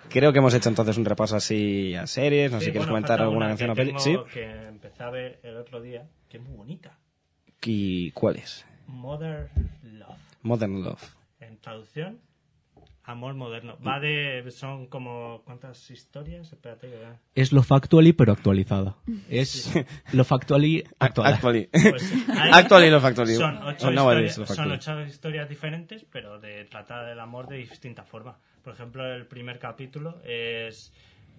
[0.08, 2.50] Creo que hemos hecho entonces un repaso así a series.
[2.52, 3.92] No sé Sí, si quieres bueno, comentar alguna una canción o peli.
[3.98, 4.16] Sí.
[4.32, 6.96] que empecé a ver el otro día, que es muy bonita.
[7.62, 8.64] ¿Y cuál es?
[8.87, 9.51] Mother
[9.82, 10.18] Love.
[10.43, 11.03] Modern Love.
[11.41, 12.20] En traducción,
[13.07, 13.76] Amor Moderno.
[13.87, 14.51] Va de...
[14.51, 15.43] Son como...
[15.45, 16.51] ¿Cuántas historias?
[16.53, 17.20] Espérate que vea.
[17.35, 18.97] Es lo factually pero actualizada.
[19.28, 19.72] Es
[20.12, 21.35] lo factually actual.
[21.35, 21.66] Actually.
[21.66, 22.12] Pues
[22.53, 23.35] Actually lo factually.
[23.35, 24.72] Son ocho, historias, lo son factually.
[24.72, 28.39] ocho historias diferentes, pero de tratar del amor de distinta forma.
[28.62, 30.91] Por ejemplo, el primer capítulo es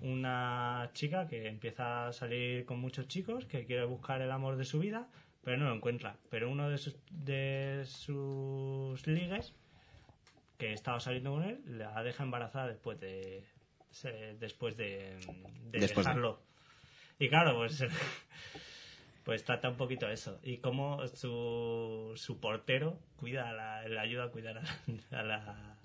[0.02, 4.66] una chica que empieza a salir con muchos chicos, que quiere buscar el amor de
[4.66, 5.08] su vida,
[5.46, 6.18] pero no lo encuentra.
[6.30, 9.54] Pero uno de sus, de sus ligues,
[10.58, 13.46] que estaba saliendo con él, la deja embarazada después de
[14.42, 15.18] después de,
[15.72, 16.42] de Después de- dejarlo.
[17.20, 17.82] Y claro, pues
[19.24, 20.40] pues trata un poquito eso.
[20.44, 25.20] Y cómo su, su portero cuida a la, le ayuda a cuidar a la...
[25.20, 25.78] A la,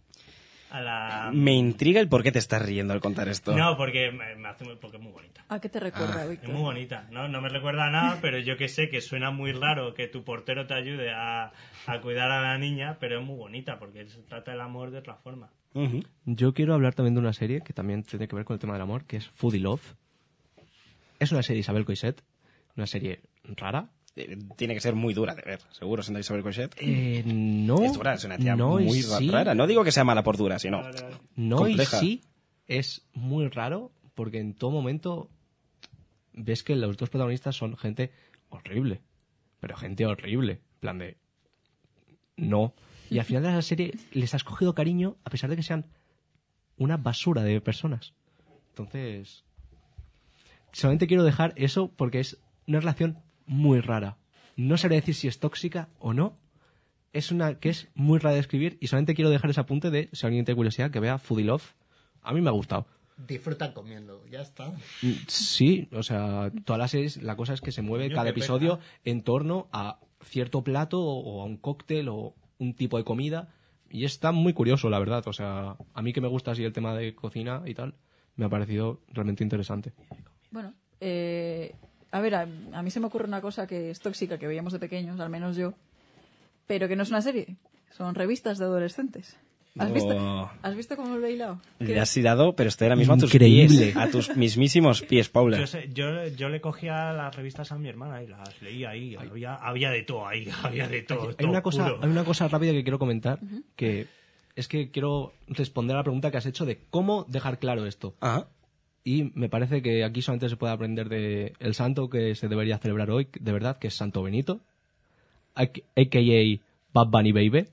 [0.71, 3.57] a la- Me intriga el por qué te estás riendo al contar esto.
[3.57, 5.45] No, porque me, hace muy, porque es muy bonita.
[5.49, 6.51] ¿A qué te recuerda, Es Víctor?
[6.51, 7.29] muy bonita, ¿no?
[7.29, 10.23] No me recuerda a nada, pero yo que sé que suena muy raro que tu
[10.25, 11.53] portero te ayude a,
[11.87, 14.99] a cuidar a la niña, pero es muy bonita porque se trata del amor de
[14.99, 15.51] otra forma.
[15.75, 16.03] Ujú.
[16.25, 18.73] Yo quiero hablar también de una serie que también tiene que ver con el tema
[18.75, 19.95] del amor, que es Foodie Love.
[21.19, 22.23] Es una serie de Isabel Coixet,
[22.77, 23.89] una serie rara.
[24.57, 26.75] Tiene que ser muy dura de ver, seguro, siendo Isabel Cochet.
[26.79, 27.83] Eh, no.
[27.83, 29.55] Es dura, es una tía no muy sí, rara.
[29.55, 30.83] No digo que sea mala por dura, sino
[31.37, 31.97] No compleja.
[31.99, 32.23] y sí
[32.67, 35.29] es muy raro porque en todo momento
[36.33, 38.13] ves que los dos protagonistas son gente
[38.49, 39.01] horrible.
[39.61, 40.53] Pero gente horrible.
[40.53, 41.17] En plan de...
[42.37, 42.75] No.
[43.11, 45.87] Y al final de la serie les has cogido cariño a pesar de que sean
[46.77, 48.15] una basura de personas.
[48.69, 49.45] Entonces...
[50.73, 53.19] Solamente quiero dejar eso porque es una relación
[53.51, 54.17] muy rara.
[54.57, 56.35] No sabré decir si es tóxica o no,
[57.13, 60.09] es una que es muy rara de escribir y solamente quiero dejar ese apunte de
[60.13, 61.75] si alguien tiene curiosidad que vea Foodie Love.
[62.23, 62.87] A mí me ha gustado.
[63.27, 64.69] Disfrutan comiendo, ya está.
[65.03, 68.31] Mm, Sí, o sea, todas las series, la cosa es que se mueve Coño, cada
[68.31, 68.89] episodio pena.
[69.05, 73.49] en torno a cierto plato o a un cóctel o un tipo de comida
[73.91, 75.27] y está muy curioso, la verdad.
[75.27, 77.95] O sea, a mí que me gusta así el tema de cocina y tal,
[78.37, 79.93] me ha parecido realmente interesante.
[80.53, 81.75] Bueno, eh,
[82.13, 82.43] a ver, a,
[82.73, 85.31] a mí se me ocurre una cosa que es tóxica, que veíamos de pequeños, al
[85.31, 85.75] menos yo,
[86.67, 87.57] pero que no es una serie,
[87.91, 89.37] son revistas de adolescentes.
[89.79, 89.95] ¿Has, Oh.
[89.95, 91.61] visto, ¿Has visto cómo lo he hilado?
[91.79, 93.79] Le has tirado, pero estoy ahora mismo a tus Increíble.
[93.93, 93.97] pies.
[93.97, 95.59] A tus mismísimos pies, Paula.
[95.61, 99.15] Yo, sé- yo, yo le cogía las revistas a mi hermana y las leía ahí.
[99.15, 101.29] Había, había de todo ahí, había de todo.
[101.29, 102.01] Hay todo una, cosa, puro.
[102.03, 103.39] hay una cosa rápida que quiero comentar,
[103.77, 104.09] que
[104.57, 108.17] es que quiero responder a la pregunta que has hecho de cómo dejar claro esto.
[108.21, 108.49] Ajá.
[109.03, 112.79] Y me parece que aquí solamente se puede aprender de el santo que se debería
[112.79, 114.61] celebrar hoy, de verdad, que es Santo Benito,
[115.55, 116.61] a.k.a.
[116.93, 117.69] Bad Bunny Baby.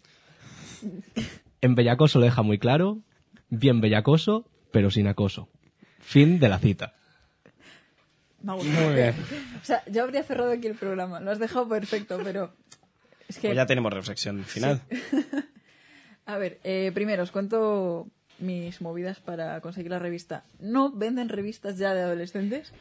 [1.62, 3.00] En Bellacoso lo deja muy claro,
[3.50, 5.50] bien bellacoso, pero sin acoso.
[6.00, 6.94] Fin de la cita.
[8.42, 8.86] Me ha gustado.
[8.86, 9.16] Muy bien.
[9.62, 11.20] O sea, yo habría cerrado aquí el programa.
[11.20, 12.54] Lo has dejado perfecto, pero...
[13.28, 13.50] Es que...
[13.50, 14.82] Pues ya tenemos reflexión final.
[16.26, 18.08] A ver, eh, primero os cuento
[18.40, 20.44] mis movidas para conseguir la revista.
[20.60, 22.74] No venden revistas ya de adolescentes.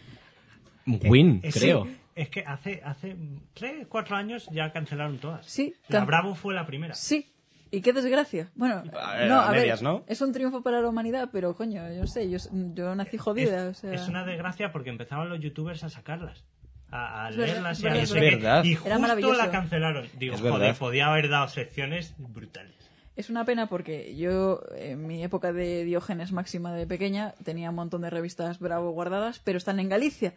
[0.87, 1.87] Win, Es- creo.
[2.15, 3.15] Es que hace, hace
[3.53, 5.45] 3, 4 años ya cancelaron todas.
[5.47, 6.95] Sí, La can- Bravo fue la primera.
[6.95, 7.31] Sí.
[7.71, 8.49] Y qué desgracia.
[8.55, 10.03] Bueno, A ver, no, a ver, medias, ¿no?
[10.07, 12.39] es un triunfo para la humanidad, pero coño, yo sé, yo,
[12.75, 13.69] yo nací jodida.
[13.69, 13.93] es, o sea...
[13.93, 16.45] es una desgracia porque empezaban los youtubers a sacarlas.
[16.91, 18.31] A, leerlas y a no es sé qué.
[18.37, 18.65] verdad.
[18.65, 20.07] Y justo la cancelaron.
[20.17, 22.86] Digo, joder, podía haber dado secciones brutales.
[23.17, 27.77] Es una pena porque yo, en mi época de Diógenes máxima de pequeña, tenía un
[27.77, 30.35] montón de revistas Bravo guardadas, pero están en Galicia.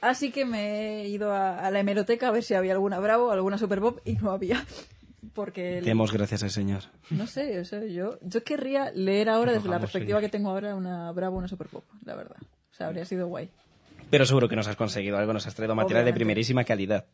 [0.00, 3.32] Así que me he ido a, a la hemeroteca a ver si había alguna Bravo,
[3.32, 4.64] alguna Super Pop, y no había.
[5.34, 6.82] Porque, Demos gracias al Señor.
[7.10, 10.30] no sé, o sea, yo, yo querría leer ahora, desde la perspectiva señor.
[10.30, 12.36] que tengo ahora, una Bravo, una Super Pop, la verdad.
[12.70, 13.48] O sea, habría sido guay.
[14.10, 17.06] Pero seguro que nos has conseguido algo, nos has traído material de primerísima calidad.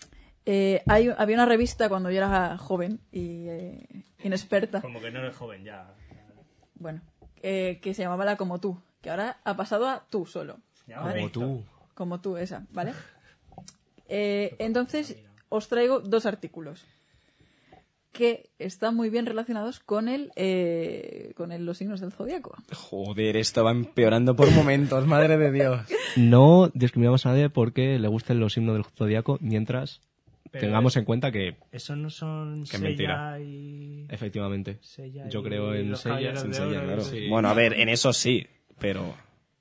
[0.47, 3.87] Eh, hay, había una revista cuando yo era joven y eh,
[4.25, 4.81] inexperta.
[4.81, 5.95] Como que no eres joven ya.
[6.75, 7.01] bueno,
[7.43, 10.59] eh, que se llamaba La Como Tú, que ahora ha pasado a Tú solo.
[10.87, 11.65] Como tú.
[11.95, 12.93] Como tú, esa, ¿vale?
[14.07, 15.17] Eh, entonces,
[15.49, 16.85] os traigo dos artículos
[18.13, 22.55] que están muy bien relacionados con el, eh, con el- los signos del zodiaco.
[22.77, 25.81] Joder, esto va empeorando por momentos, madre de Dios.
[26.17, 30.01] No discriminamos a nadie porque le gusten los himnos del zodiaco mientras
[30.55, 33.41] Pero tengamos es- en cuenta que, Eso no son Qué Sella mentira.
[33.41, 34.07] y...
[34.09, 36.51] efectivamente, Sella yo y creo en sin
[36.87, 37.01] claro.
[37.03, 37.29] Sí.
[37.29, 38.47] Bueno, a ver, en eso sí,
[38.79, 39.13] pero en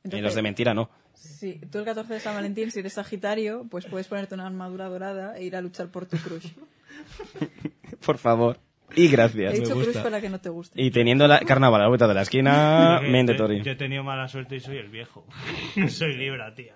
[0.06, 0.90] Entonces- los de mentira no.
[1.14, 4.90] Sí, tú el 14 de San Valentín, si eres Sagitario, pues puedes ponerte una armadura
[4.90, 6.48] dorada e ir a luchar por tu crush.
[8.06, 8.58] Por favor.
[8.96, 9.54] Y He gracias.
[9.54, 10.04] dicho crush gusta.
[10.04, 10.80] para que no te guste.
[10.82, 13.62] Y teniendo la carnaval a la vuelta de la esquina, Yo- mandatory.
[13.64, 15.26] Yo, he tenido mala suerte y soy el viejo.
[15.90, 16.76] soy Libra, tía.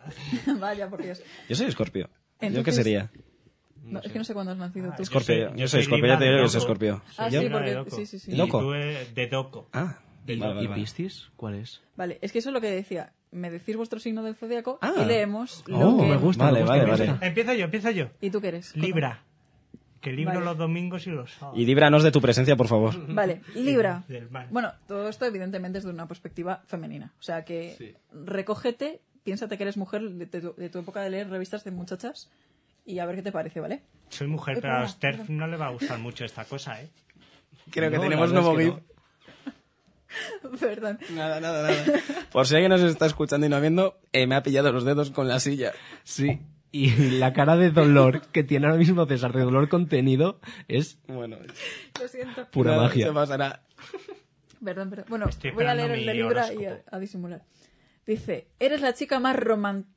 [0.59, 1.22] Vaya, por Dios.
[1.49, 2.05] Yo soy escorpio.
[2.07, 2.09] ¿Yo
[2.39, 3.11] qué Entonces- sería?
[3.88, 5.03] No, es que no sé cuándo has nacido tú.
[5.03, 5.49] Escorpio.
[5.49, 6.65] soy- Yo soy escorpio, ya te digo que soy loco.
[6.73, 7.01] escorpio.
[7.17, 7.85] Ah, sí, porque...
[7.91, 8.31] Sí, sí, sí.
[8.31, 8.59] Y ¿Loco?
[8.59, 9.67] tú eres de Doco.
[9.73, 10.69] Ah, vale, ¿Y vale, vale.
[10.81, 11.29] Piscis?
[11.35, 11.81] ¿Cuál es?
[11.95, 13.13] Vale, es que eso es lo que decía.
[13.31, 14.93] Me decís vuestro signo del zodiaco Ah.
[15.01, 16.07] y leemos lo Oh, que...
[16.07, 17.27] me gusta, Vale, me gusta, vale, me vale.
[17.27, 18.09] Empiezo yo, empiezo yo.
[18.21, 18.75] ¿Y tú qué eres?
[18.75, 19.23] Libra.
[20.01, 20.45] Que libro Vale.
[20.45, 21.59] los domingos y los sábados.
[21.59, 22.93] Y líbranos de tu presencia, por favor.
[23.13, 24.03] Vale, Libra.
[24.51, 27.13] Bueno, todo esto evidentemente es de una perspectiva femenina.
[27.19, 31.29] O sea que recógete, piénsate que eres mujer de tu, de tu época de leer
[31.29, 32.29] revistas de muchachas
[32.88, 33.83] y a ver qué te parece, ¿vale?
[34.09, 36.81] Soy mujer, Ay, pero a los TERF no le va a gustar mucho esta cosa,
[36.81, 36.89] ¿eh?
[37.69, 38.73] Creo que No, tenemos nuevo GIF.
[40.43, 40.51] no.
[40.59, 40.99] Perdón.
[41.13, 41.85] Nada, nada, nada.
[42.31, 45.11] Por si alguien nos está escuchando y no viendo, eh, me ha pillado los dedos
[45.11, 45.73] con la silla.
[46.03, 46.39] Sí.
[46.71, 51.38] Y la cara de dolor que tiene ahora mismo César, de dolor contenido, es Bueno,
[51.99, 52.47] Lo siento.
[52.51, 53.07] pura nada, magia.
[53.07, 53.61] Se pasará.
[54.63, 55.05] Perdón, perdón.
[55.09, 57.43] Bueno, Estoy voy a leer el Libra y a, a disimular.
[58.05, 59.96] Dice, eres la chica más romántica...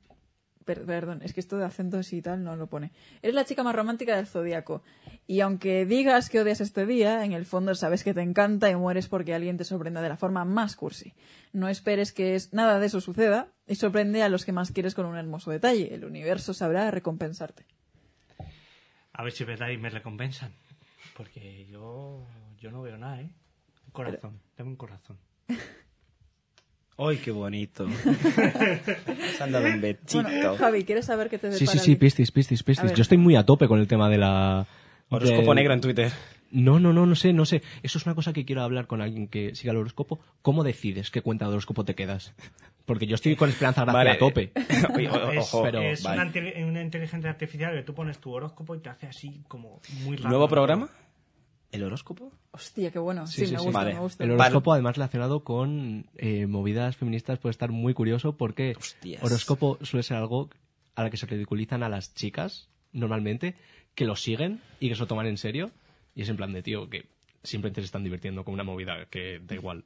[0.64, 2.92] Perdón, es que esto de acentos y tal no lo pone.
[3.22, 4.82] Eres la chica más romántica del zodiaco.
[5.26, 8.76] Y aunque digas que odias este día, en el fondo sabes que te encanta y
[8.76, 11.14] mueres porque alguien te sorprenda de la forma más cursi.
[11.52, 14.94] No esperes que es, nada de eso suceda y sorprende a los que más quieres
[14.94, 15.94] con un hermoso detalle.
[15.94, 17.64] El universo sabrá recompensarte.
[19.12, 20.52] A ver si verdad y me recompensan.
[21.16, 22.26] Porque yo,
[22.58, 23.30] yo no veo nada, ¿eh?
[23.86, 24.40] Un corazón.
[24.56, 25.18] Tengo un corazón.
[27.02, 27.86] ¡Ay, qué bonito!
[29.36, 30.22] Se han dado un besito.
[30.22, 32.82] Bueno, Javi, ¿quieres saber qué te Sí, depara sí, sí, Piscis, A Piscis.
[32.82, 32.94] ver.
[32.94, 34.66] Yo estoy muy a tope con el tema de la...
[35.08, 36.12] Horóscopo de- negro en Twitter.
[36.52, 37.62] No, no, no, no sé, no sé.
[37.82, 40.20] Eso es una cosa que quiero hablar con alguien que siga el horóscopo.
[40.42, 42.32] ¿Cómo decides qué cuenta de horóscopo te quedas?
[42.86, 44.10] Porque yo estoy con Esperanza Gracia Vale.
[44.10, 44.52] a tope.
[44.94, 46.22] Oye, o- es ojo, pero- es vale.
[46.56, 50.16] una, una inteligencia artificial que tú pones tu horóscopo y te hace así como muy
[50.16, 50.28] raro.
[50.30, 50.88] ¿Nuevo programa?
[51.72, 52.32] ¿El horóscopo?
[52.50, 53.26] Hostia, qué bueno.
[53.26, 53.64] Sí, Sí, sí, me sí.
[53.66, 53.94] gusta, Vale.
[53.94, 54.24] me gusta.
[54.24, 59.22] El horóscopo, además, relacionado con eh, movidas feministas, puede estar muy curioso porque Hostias.
[59.22, 60.50] horóscopo suele ser algo
[60.96, 63.54] a la que se ridiculizan a las chicas, normalmente,
[63.94, 65.70] que lo siguen y que se lo toman en serio.
[66.14, 67.06] Y es en plan de, tío, que
[67.44, 69.84] simplemente se están divirtiendo con una movida que da igual.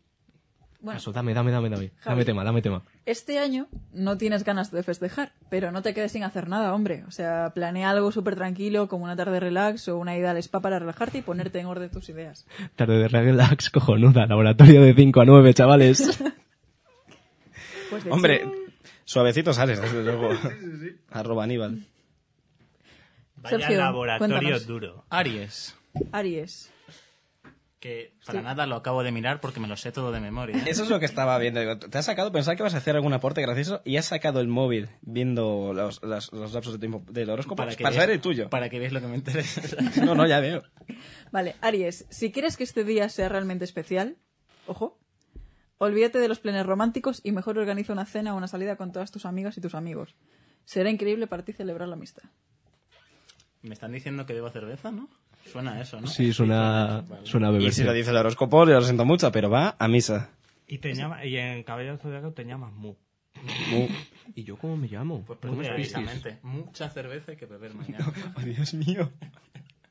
[0.84, 1.88] Bueno, Eso, dame, dame, dame, dame.
[1.98, 2.04] Javi.
[2.04, 2.82] Dame tema, dame tema.
[3.06, 7.04] Este año no tienes ganas de festejar, pero no te quedes sin hacer nada, hombre.
[7.08, 10.60] O sea, planea algo súper tranquilo, como una tarde relax o una ida al spa
[10.60, 12.46] para relajarte y ponerte en orden tus ideas.
[12.76, 14.26] Tarde de relax, cojonuda.
[14.26, 16.20] Laboratorio de 5 a 9, chavales.
[17.90, 18.44] Pues Hombre,
[19.04, 20.30] suavecito sales, desde luego.
[21.10, 21.86] Arroba Aníbal.
[23.36, 24.66] Vaya Sergio, laboratorio cuéntanos.
[24.66, 25.04] duro.
[25.10, 25.76] Aries.
[26.12, 26.72] Aries.
[27.84, 30.56] Que para nada lo acabo de mirar porque me lo sé todo de memoria.
[30.66, 31.60] Eso es lo que estaba viendo.
[31.60, 34.40] Digo, te has sacado, pensaba que vas a hacer algún aporte gracioso y has sacado
[34.40, 38.20] el móvil viendo los, los- los lapsos de tiempo del horóscopo para, que veas- el
[38.22, 38.48] tuyo.
[38.48, 39.60] Para que veas lo que me interesa.
[40.02, 40.62] No, no, ya veo.
[41.30, 44.16] Vale, Aries, si quieres que este día sea realmente especial,
[44.66, 44.98] ojo,
[45.76, 49.10] olvídate de los planes románticos y mejor organiza una cena o una salida con todas
[49.12, 50.14] tus amigas y tus amigos.
[50.64, 52.22] Será increíble para ti celebrar la amistad.
[53.60, 55.10] me están diciendo que debo cerveza, ¿no?
[55.50, 56.06] Suena eso, ¿no?
[56.06, 57.68] Sí, suena, suena a beber.
[57.68, 60.30] Y si lo dice el horóscopo, yo lo siento mucho, pero va a misa.
[60.66, 62.94] Y, te llama, y en Caballero Zodiaco te llamas Mu.
[64.34, 65.22] ¿Y yo cómo me llamo?
[65.24, 68.12] Pues precisamente, mucha cerveza hay que beber mañana.
[68.36, 69.10] Oh, Dios mío.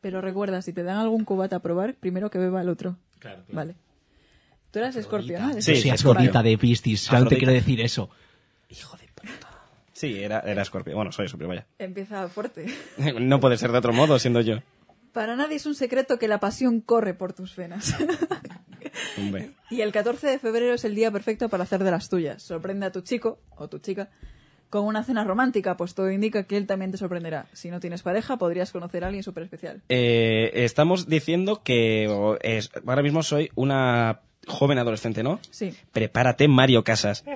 [0.01, 2.97] Pero recuerda, si te dan algún cubata a probar, primero que beba el otro.
[3.19, 3.55] Claro, claro.
[3.55, 3.75] Vale.
[4.71, 5.53] Tú eras escorpio, ¿no?
[5.61, 6.11] Sí, Sí, Escorpio.
[6.11, 7.01] Afrodita de Piscis.
[7.01, 7.51] Solamente Afrodita.
[7.51, 8.09] quiero decir eso.
[10.03, 10.95] Sí, era, era Scorpio.
[10.95, 11.65] Bueno, soy Scorpio, vaya.
[11.79, 12.65] Empieza fuerte.
[13.21, 14.57] No puede ser de otro modo, siendo yo.
[15.13, 17.95] Para nadie es un secreto que la pasión corre por tus venas.
[19.17, 19.51] Hombre.
[19.69, 22.41] y el 14 de febrero es el día perfecto para hacer de las tuyas.
[22.43, 24.09] Sorprende a tu chico o tu chica
[24.69, 27.45] con una cena romántica, pues todo indica que él también te sorprenderá.
[27.53, 29.83] Si no tienes pareja, podrías conocer a alguien súper especial.
[29.89, 35.39] Eh, estamos diciendo que o, es- ahora mismo soy una joven adolescente, ¿no?
[35.51, 35.75] Sí.
[35.91, 37.23] Prepárate, Mario Casas.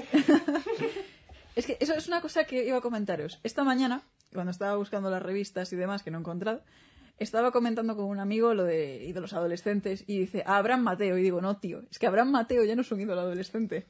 [1.55, 3.39] Es que eso es una cosa que iba a comentaros.
[3.43, 4.01] Esta mañana,
[4.31, 6.61] cuando estaba buscando las revistas y demás que no he encontrado,
[7.17, 11.17] estaba comentando con un amigo lo de ídolos adolescentes y dice, "Ah, Abraham Mateo.
[11.17, 13.87] Y digo, no, tío, es que Abraham Mateo ya no es un ídolo adolescente.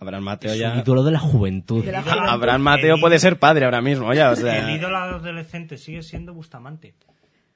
[0.00, 0.76] Abraham Mateo Es un ya...
[0.80, 1.84] ídolo de la juventud.
[1.84, 2.28] De la Ídolo- juventud.
[2.32, 4.68] Abraham Mateo puede ser padre ahora mismo, ya, o sea...
[4.70, 6.94] El ídolo adolescente sigue siendo Bustamante.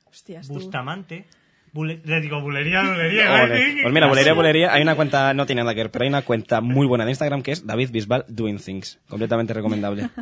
[0.07, 0.55] Hostias, tú.
[0.55, 1.27] Bustamante.
[1.73, 3.45] Bule- le digo bulería, bulería.
[3.45, 3.59] Ole.
[3.59, 3.77] ¿eh?
[3.83, 6.23] Pues mira, bulería, bulería, hay una cuenta, no tiene nada que ver, pero hay una
[6.23, 8.99] cuenta muy buena de Instagram que es David Bisbal Doing Things.
[9.09, 10.09] Completamente recomendable.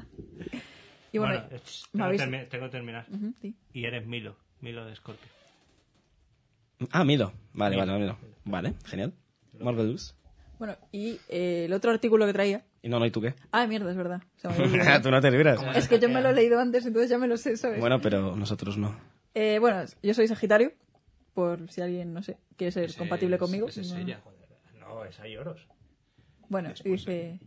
[1.12, 3.06] Y bueno, Bueno, eh, ch, ¿me tengo, habéis- termi- tengo que terminar.
[3.40, 3.54] Sí.
[3.72, 4.36] Y eres Milo.
[4.60, 5.28] Milo de Scorpio.
[6.90, 7.32] Ah, Milo.
[7.54, 8.18] Vale, vale, Milo.
[8.44, 9.12] Vale, genial.
[9.58, 10.14] Marvelous.
[10.58, 12.64] Bueno, y eh, el otro artículo que traía...
[12.82, 13.34] Y no, no, ¿y tú qué?
[13.50, 14.22] Ah, mierda, es verdad.
[14.36, 15.60] Se me tú no te libras.
[15.76, 17.80] es que yo me lo he leído antes, entonces ya me lo sé, ¿sabes?
[17.80, 18.96] Bueno, pero nosotros no.
[19.34, 20.72] Eh, bueno, yo soy Sagitario,
[21.34, 23.68] por si alguien, no sé, quiere ser compatible conmigo.
[23.68, 24.20] Ese es No- ella.
[24.78, 25.66] No, es hay oros.
[26.48, 27.40] Bueno, y dice...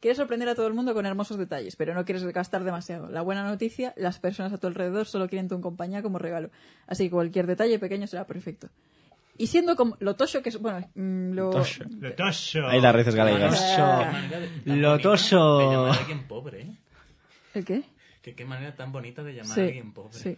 [0.00, 3.10] Quieres sorprender a todo el mundo con hermosos detalles, pero no quieres gastar demasiado.
[3.10, 6.50] La buena noticia, las personas a tu alrededor solo quieren tu compañía como regalo.
[6.86, 8.68] Así que cualquier detalle pequeño será perfecto.
[9.36, 10.58] Y siendo como lo tosho que es...
[10.60, 11.50] Bueno, mm, lo...
[12.00, 12.66] Lo toso.
[12.66, 13.60] Ahí las raíces galegas.
[14.66, 14.96] Lo.
[14.96, 16.76] De llamar a alguien pobre, ¿eh?
[17.54, 17.82] ¿El qué?
[18.22, 20.12] Que qué manera tan bonita de llamar Sí, a alguien pobre.
[20.12, 20.36] sí.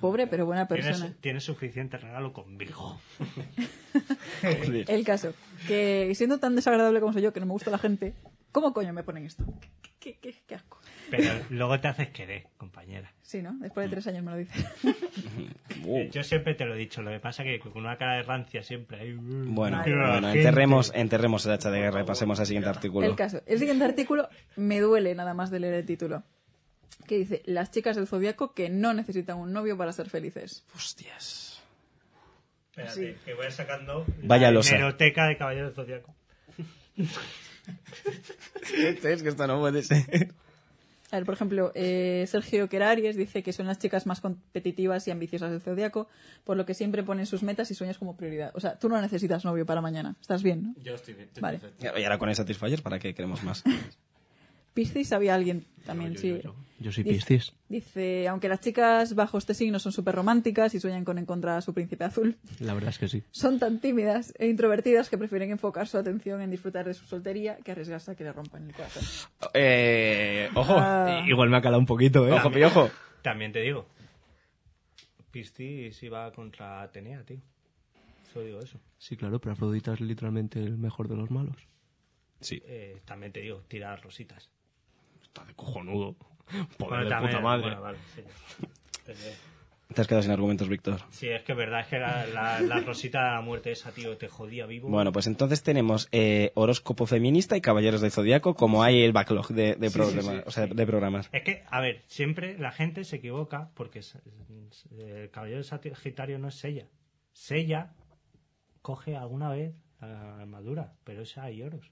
[0.00, 0.96] Pobre, pero buena persona.
[0.96, 3.00] Tienes, tienes suficiente regalo conmigo.
[4.42, 5.34] El caso,
[5.66, 8.14] que siendo tan desagradable como soy yo, que no me gusta la gente,
[8.52, 9.44] ¿cómo coño me ponen esto?
[9.98, 10.78] ¿Qué, qué, qué asco?
[11.10, 13.12] Pero luego te haces querer, compañera.
[13.22, 13.54] Sí, ¿no?
[13.58, 14.64] Después de tres años me lo dices.
[16.12, 18.62] Yo siempre te lo he dicho, lo que pasa que con una cara de rancia
[18.62, 19.14] siempre.
[19.14, 23.06] uh, Bueno, bueno, enterremos, enterremos el hacha de guerra y pasemos al siguiente artículo.
[23.06, 26.22] El caso, el siguiente artículo me duele nada más de leer el título.
[27.06, 30.64] Que dice, las chicas del zodiaco que no necesitan un novio para ser felices.
[30.74, 31.62] Hostias.
[32.70, 34.74] Espérate, que voy sacando Vaya la losa.
[34.76, 36.14] hemeroteca de Caballero del Zodiaco.
[39.12, 40.32] Es que esto no puede ser.
[41.10, 45.10] A ver, por ejemplo, eh, Sergio Queraries dice que son las chicas más competitivas y
[45.10, 46.08] ambiciosas del zodiaco,
[46.44, 48.52] por lo que siempre ponen sus metas y sueños como prioridad.
[48.54, 50.16] O sea, tú no necesitas novio para mañana.
[50.20, 50.74] ¿Estás bien, no?
[50.82, 51.28] Yo estoy bien.
[51.28, 51.58] estoy Vale.
[51.58, 51.98] perfecto.
[51.98, 53.64] Y ahora con el Satisfyer, ¿para qué queremos más?
[54.78, 56.28] Piscis había alguien también, yo, sí.
[56.28, 56.54] yo, yo.
[56.80, 57.52] Yo soy Dice- Piscis.
[57.68, 61.60] Dice, aunque las chicas bajo este signo son súper románticas y sueñan con encontrar a
[61.60, 63.24] su príncipe azul, La verdad es que sí.
[63.32, 67.56] son tan tímidas e introvertidas que prefieren enfocar su atención en disfrutar de su soltería
[67.64, 69.02] que arriesgarse a que le rompan el corazón.
[69.54, 70.74] Eh, ojo.
[70.78, 71.24] Ah.
[71.26, 72.32] Igual me ha calado un poquito, ¿eh?
[72.32, 72.88] Ojo, piojo.
[73.22, 73.84] También te digo.
[75.32, 77.40] Piscis iba contra Atenea, tío.
[78.32, 78.78] Solo digo eso.
[78.98, 81.56] Sí, claro, pero Afrodita es literalmente el mejor de los malos.
[82.40, 82.62] Sí.
[82.66, 84.48] Eh, también te digo, tirar rositas.
[85.38, 86.14] Está de cojonudo.
[86.16, 87.62] Poder Bueno, de también- puta madre.
[87.62, 88.22] bueno, vale, sí.
[89.94, 91.00] Te has quedado sin argumentos, Víctor.
[91.10, 93.90] Sí, es que es verdad, es que la, la- la rosita de la muerte esa,
[93.90, 94.88] tío, te jodía vivo.
[94.90, 99.48] Bueno, pues entonces tenemos eh, horóscopo feminista y caballeros del zodiaco, como hay el backlog
[99.48, 100.74] de, de, Sí, problemas, sí, sí, o sea, sí.
[100.74, 101.30] de programas.
[101.32, 104.14] Es que, a ver, siempre la gente se equivoca porque es-
[104.70, 106.86] es- el caballero sagitario no es Sella.
[107.32, 107.94] Sella
[108.82, 111.90] coge alguna vez la armadura, pero esa hay oros.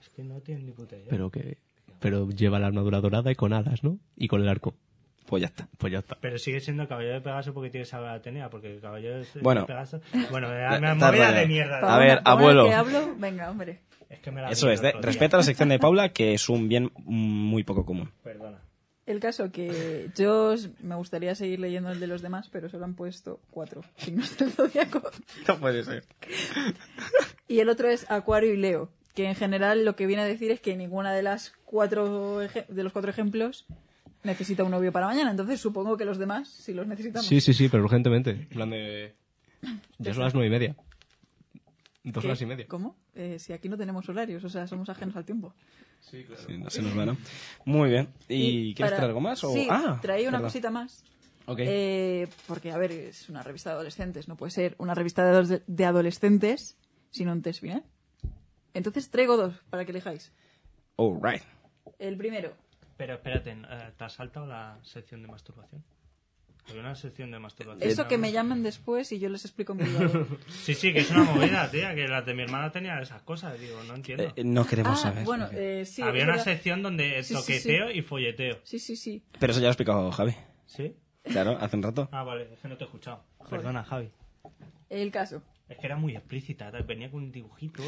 [0.00, 1.08] Es que no tiene ni puta idea.
[1.10, 1.58] Pero que...
[2.02, 3.98] Pero lleva la armadura dorada y con alas, ¿no?
[4.16, 4.74] Y con el arco.
[5.26, 5.68] Pues ya está.
[5.78, 6.18] Pues ya está.
[6.20, 9.64] Pero sigue siendo caballero de Pegaso porque tiene esa Atenea, porque el caballero de Bueno.
[9.66, 10.00] Pegaso...
[10.30, 11.34] Bueno, me, Ya, me está movida rodeado.
[11.36, 11.94] de mierda.
[11.94, 12.64] A ver, abuelo.
[12.66, 13.80] que hablo, venga, hombre.
[14.10, 16.68] Es que me la Eso es, de, respeta la sección de Paula, que es un
[16.68, 18.10] bien muy poco común.
[18.22, 18.58] Perdona.
[19.06, 22.94] El caso que yo me gustaría seguir leyendo el de los demás, pero solo han
[22.94, 25.02] puesto cuatro signos del zodiaco.
[25.48, 26.04] No puede ser.
[27.48, 30.50] Y el otro es Acuario y Leo, que en general lo que viene a decir
[30.50, 33.66] es que ninguna de las cuatro de los cuatro ejemplos
[34.22, 35.30] necesita un novio para mañana.
[35.30, 37.26] Entonces supongo que los demás sí los necesitamos.
[37.26, 38.30] Sí, sí, sí, pero urgentemente.
[38.30, 39.14] En plan de...
[39.98, 40.76] Ya son las nueve y media.
[42.04, 42.28] Dos ¿Qué?
[42.28, 42.66] horas y media.
[42.66, 42.96] ¿Cómo?
[43.14, 45.54] Eh, si aquí no tenemos horarios, o sea, somos ajenos al tiempo.
[46.00, 46.26] Sí,
[46.58, 47.16] no se nos va, ¿no?
[47.64, 48.08] Muy bien.
[48.28, 49.44] ¿Y, quieres para- traer algo más?
[49.44, 49.52] O...
[49.52, 51.04] Sí, ah, traía una cosita más.
[51.46, 51.58] Ok.
[51.62, 54.26] Eh, porque, a ver, es una revista de adolescentes.
[54.26, 56.76] No puede ser una revista de adolescentes
[57.10, 57.84] sin un test final.
[58.74, 60.32] Entonces traigo dos para que elijáis.
[60.96, 61.42] All right.
[61.98, 62.52] El primero.
[62.96, 65.82] Pero espérate, eh, ¿te has saltado la sección de masturbación?
[66.70, 67.88] Hay una sección de masturbación.
[67.90, 70.26] Eso que me llamen después y yo les explico en privado.
[70.48, 73.58] Sí, sí, que es una movida, tía, que las de mi hermana tenían esas cosas,
[73.58, 74.32] digo, no entiendo.
[74.36, 75.24] Eh, no queremos ah, saber.
[75.24, 76.02] bueno, eh, sí.
[76.02, 76.44] Había una verdad.
[76.44, 78.60] sección donde Sí, sí, toqueteo y folleteo.
[78.62, 79.24] Sí, sí, sí.
[79.40, 80.36] Pero eso ya lo ha explicado Javi.
[80.66, 80.94] ¿Sí?
[81.24, 82.08] Claro, hace un rato.
[82.12, 83.24] Ah, vale, es que no te he escuchado.
[83.50, 84.10] Perdona, Javi.
[84.92, 85.42] El caso.
[85.68, 87.82] Es que era muy explícita, venía con un dibujito.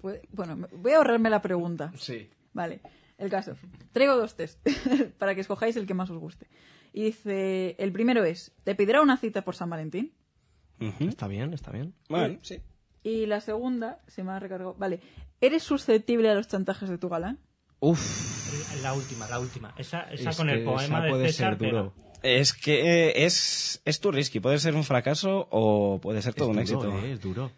[0.00, 1.92] Puede- Bueno, voy a ahorrarme la pregunta.
[1.96, 2.30] Sí.
[2.52, 2.80] Vale,
[3.18, 3.56] el caso.
[3.92, 4.58] Traigo dos test
[5.18, 6.46] para que escojáis el que más os guste.
[6.92, 10.14] Y dice, el primero es, ¿te pedirá una cita por San Valentín?
[10.80, 11.04] Ujú.
[11.08, 11.92] Está bien, está bien.
[12.08, 12.60] Bueno, sí.
[13.02, 15.00] Y la segunda, se me ha recargado, vale,
[15.40, 17.38] ¿eres susceptible a los chantajes de tu galán?
[17.80, 18.82] Uf.
[18.82, 19.74] La última, la última.
[19.76, 21.78] Esa, esa Es con el poema esa de puede César, ser pero...
[21.94, 22.07] duro.
[22.22, 24.40] Es que eh, es, es tu risky.
[24.40, 27.06] Puede ser un fracaso o puede ser todo es un duro, éxito.
[27.06, 27.50] eh, es duro.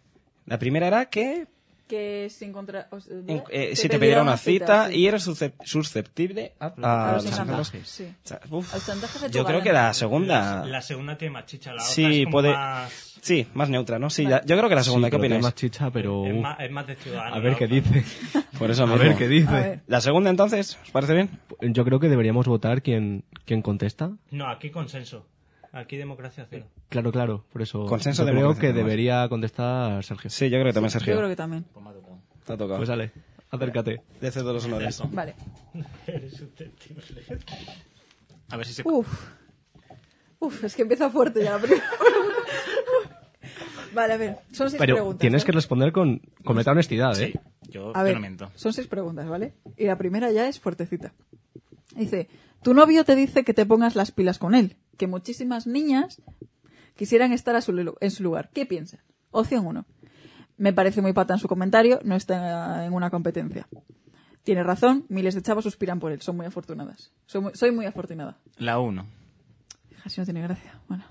[0.45, 1.47] La primera era que
[1.91, 2.87] Que si encontra...
[3.27, 4.95] en- eh, te si te pedirá una cita, sí.
[4.95, 7.89] y eres suscep- susceptible a, a A los los chantajes, chantajes.
[7.89, 8.05] sí.
[8.23, 8.71] O sea, uf.
[8.73, 10.65] A los chantajes Yo creo que la segunda.
[10.65, 13.07] La segunda tiene más chicha, la otra Sí, es como puede- más...
[13.21, 14.09] Sí, más neutra, ¿no?
[14.09, 15.07] Sí, yo creo que la segunda.
[15.07, 15.43] Sí, ¿Qué tiene opináis?
[15.43, 16.25] más chicha, pero...
[16.25, 17.35] Es uf, más, es más de ciudadano.
[17.35, 17.75] a ver qué otra.
[17.75, 18.03] dice.
[18.57, 19.51] Por eso A ver qué dice.
[19.51, 19.79] ver.
[19.87, 21.29] La segunda, entonces, ¿os parece bien?
[21.61, 24.11] Yo creo que deberíamos votar quién, quién contesta.
[24.31, 25.27] No, aquí consenso.
[25.73, 26.67] Aquí democracia cero.
[26.89, 27.85] Claro, claro, por eso.
[27.85, 28.85] Consenso yo creo que además.
[28.85, 30.29] debería contestar Sergio.
[30.29, 31.13] Sí, yo creo que también, Sergio.
[31.13, 31.65] Yo creo que también.
[31.71, 32.19] Pues me ha tocado.
[32.45, 32.77] Te ha tocado.
[32.77, 33.11] Pues dale,
[33.49, 34.01] acércate.
[34.19, 34.89] De todos los honores.
[34.89, 35.07] Eso.
[35.11, 35.33] Vale.
[36.07, 37.03] Eres susceptible.
[38.49, 38.83] A ver si se...
[38.85, 39.07] Uf.
[40.39, 41.83] Uf, es que empieza fuerte ya la primera
[43.93, 45.19] Vale, a ver, son seis Pero preguntas.
[45.19, 45.45] tienes ¿eh?
[45.45, 47.33] que responder con completa honestidad, ¿eh?
[47.33, 48.51] Sí, yo, A yo ver, no miento.
[48.55, 49.53] son seis preguntas, ¿vale?
[49.77, 51.13] Y la primera ya es fuertecita.
[51.95, 52.29] Dice,
[52.63, 56.21] tu novio te dice que te pongas las pilas con él, que muchísimas niñas
[56.95, 58.51] quisieran estar a su en su lugar.
[58.53, 58.99] ¿Qué piensas?
[59.31, 59.83] Opción 1.
[60.57, 63.67] Me parece muy pata en su comentario, no está en una competencia.
[64.43, 67.11] Tiene razón, miles de chavos suspiran por él, son muy afortunadas.
[67.25, 68.37] Soy muy, soy muy afortunada.
[68.57, 69.03] La 1.
[70.05, 70.79] Así no tiene gracia.
[70.87, 71.03] Bueno.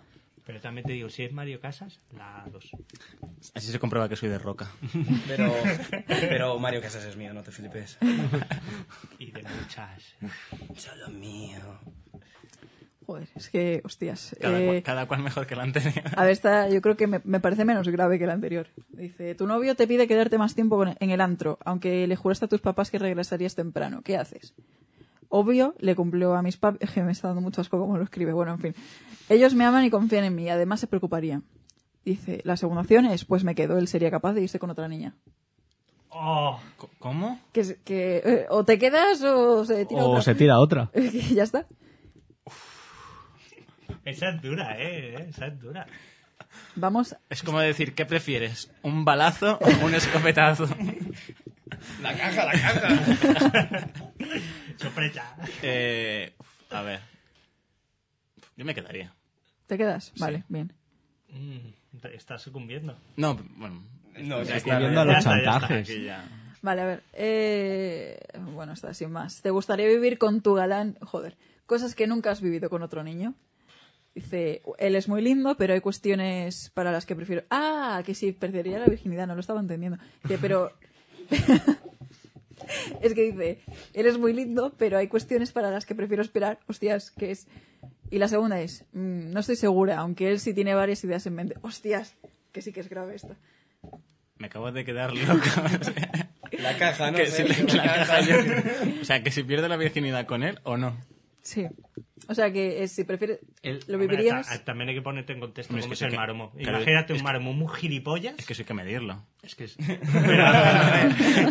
[0.47, 2.71] Pero también te digo, si es Mario Casas, la 2.
[3.55, 4.71] Así se comprueba que soy de roca.
[5.27, 5.53] Pero,
[6.07, 7.99] pero Mario Casas es mío, no te flipes.
[9.19, 10.15] Y de muchas.
[10.77, 11.59] Solo mío.
[13.11, 14.37] Joder, es que, hostias.
[14.41, 16.05] Cada, eh, cual, cada cual mejor que la anterior.
[16.17, 18.69] A ver, esta yo creo que me, me parece menos grave que la anterior.
[18.91, 22.45] Dice, tu novio te pide quedarte más tiempo con- en el antro, aunque le juraste
[22.45, 24.03] a tus papás que regresarías temprano.
[24.05, 24.55] ¿Qué haces?
[25.29, 28.33] Obvio, le cumplió a mis papás, que me está dando mucho asco como lo escribe.
[28.33, 28.75] Bueno, en fin.
[29.29, 31.43] Ellos me aman y confían en mí, además se preocuparían.
[32.05, 34.87] Dice, la segunda opción es, pues me quedo, él sería capaz de irse con otra
[34.87, 35.17] niña.
[36.11, 36.59] ¡Oh!
[36.99, 37.39] ¿Cómo?
[37.53, 40.23] Que, que eh, o te quedas o se tira O otra.
[40.23, 40.91] se tira otra.
[40.95, 41.67] Y ya está.
[44.05, 45.27] Esa es dura, ¿eh?
[45.29, 45.87] Esa es dura.
[46.75, 48.71] Vamos, Es como decir, ¿qué prefieres?
[48.83, 50.67] ¿Un balazo o un escopetazo?
[52.03, 53.89] La caja, la caja.
[54.77, 55.35] Sorpresa.
[55.63, 56.33] eh,
[56.71, 57.01] a ver.
[58.57, 59.13] Yo me quedaría.
[59.67, 60.13] ¿te quedas?
[60.19, 60.73] Vale, bien.
[61.29, 61.59] Mm,
[62.13, 62.99] estás sucumbiendo.
[63.17, 63.83] No, bueno.
[64.19, 65.51] No, ya está, Viendo a ya los está, ya está.
[65.61, 65.91] chantajes.
[66.61, 67.03] Vale, a ver.
[67.15, 68.19] Eh,
[68.53, 69.41] bueno, está sin más.
[69.41, 70.99] ¿Te gustaría vivir con tu galán?
[71.01, 71.37] Joder,
[71.67, 73.35] cosas que nunca has vivido con otro niño.
[74.15, 77.45] Dice, él es muy lindo, pero hay cuestiones para las que prefiero.
[77.51, 79.99] Ah, que sí, perdería la virginidad, no lo estaba entendiendo.
[80.25, 80.73] Dice, pero.
[83.01, 83.61] es que dice,
[83.95, 86.59] él es muy lindo, pero hay cuestiones para las que prefiero esperar.
[86.67, 87.47] Hostias, que es.
[88.11, 91.35] Y la segunda es, mm, no estoy segura, aunque él sí tiene varias ideas en
[91.35, 91.55] mente.
[91.63, 92.17] Hostias,
[92.53, 93.37] que sí que es grave esto.
[94.39, 95.45] Me acabo de quedar loco.
[96.59, 98.07] La caja, no Que sé, si le- la la caja.
[98.07, 100.97] caja yo- o sea, que si pierde la virginidad con él o no.
[101.43, 101.67] Sí.
[102.29, 103.39] O sea que eh, si prefieres.
[103.63, 104.47] El- ¿Lo Hombre, vivirías?
[104.47, 106.17] ta- también hay que ponerte en contexto Hombre, es cómo que es sí el que-
[106.17, 106.53] maromo.
[106.53, 108.35] claro, Imagínate es un que- maromo muy gilipollas.
[108.39, 109.25] Es que eso hay que medirlo.
[109.43, 109.77] Es que es...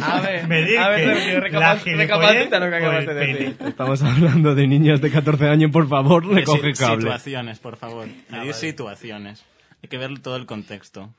[0.02, 3.00] A ver, Medir a ver, que Sergio, la recapac- gilipollez recapacita lo que o acabas
[3.00, 3.56] el de decir.
[3.58, 3.70] pene.
[3.70, 7.02] Estamos hablando de niñas de 14 años, por favor, le Que coge si- cable.
[7.02, 8.08] Situaciones, por favor.
[8.08, 8.54] Ah, Medir vale.
[8.54, 9.46] situaciones.
[9.82, 11.10] Hay que ver todo el contexto.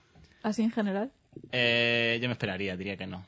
[0.43, 1.11] Así en general.
[1.53, 3.25] Eh, yo me esperaría, diría que no.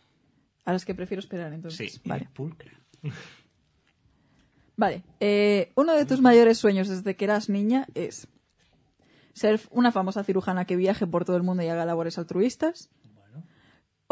[0.65, 1.95] A las que prefiero esperar, entonces.
[1.95, 2.01] Sí.
[2.05, 2.29] Vale.
[2.33, 2.71] Pulcra.
[4.77, 5.03] Vale.
[5.21, 8.27] eh, uno de tus mayores sueños desde que eras niña es
[9.35, 12.91] ser una famosa cirujana que viaje por todo el mundo y haga labores altruistas.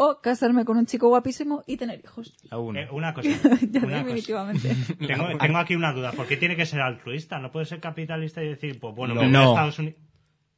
[0.03, 2.35] O casarme con un chico guapísimo y tener hijos.
[2.49, 2.55] Eh,
[2.91, 3.29] una cosa.
[3.69, 4.03] ya una cosa.
[4.03, 4.75] definitivamente.
[5.07, 6.11] Tengo, tengo aquí una duda.
[6.13, 7.37] ¿Por qué tiene que ser altruista?
[7.37, 9.21] ¿No puede ser capitalista y decir, pues bueno, No.
[9.21, 9.49] me voy a.
[9.49, 9.99] Estados Unidos?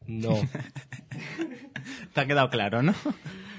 [0.08, 0.36] No.
[2.14, 2.94] Te ha quedado claro, ¿no?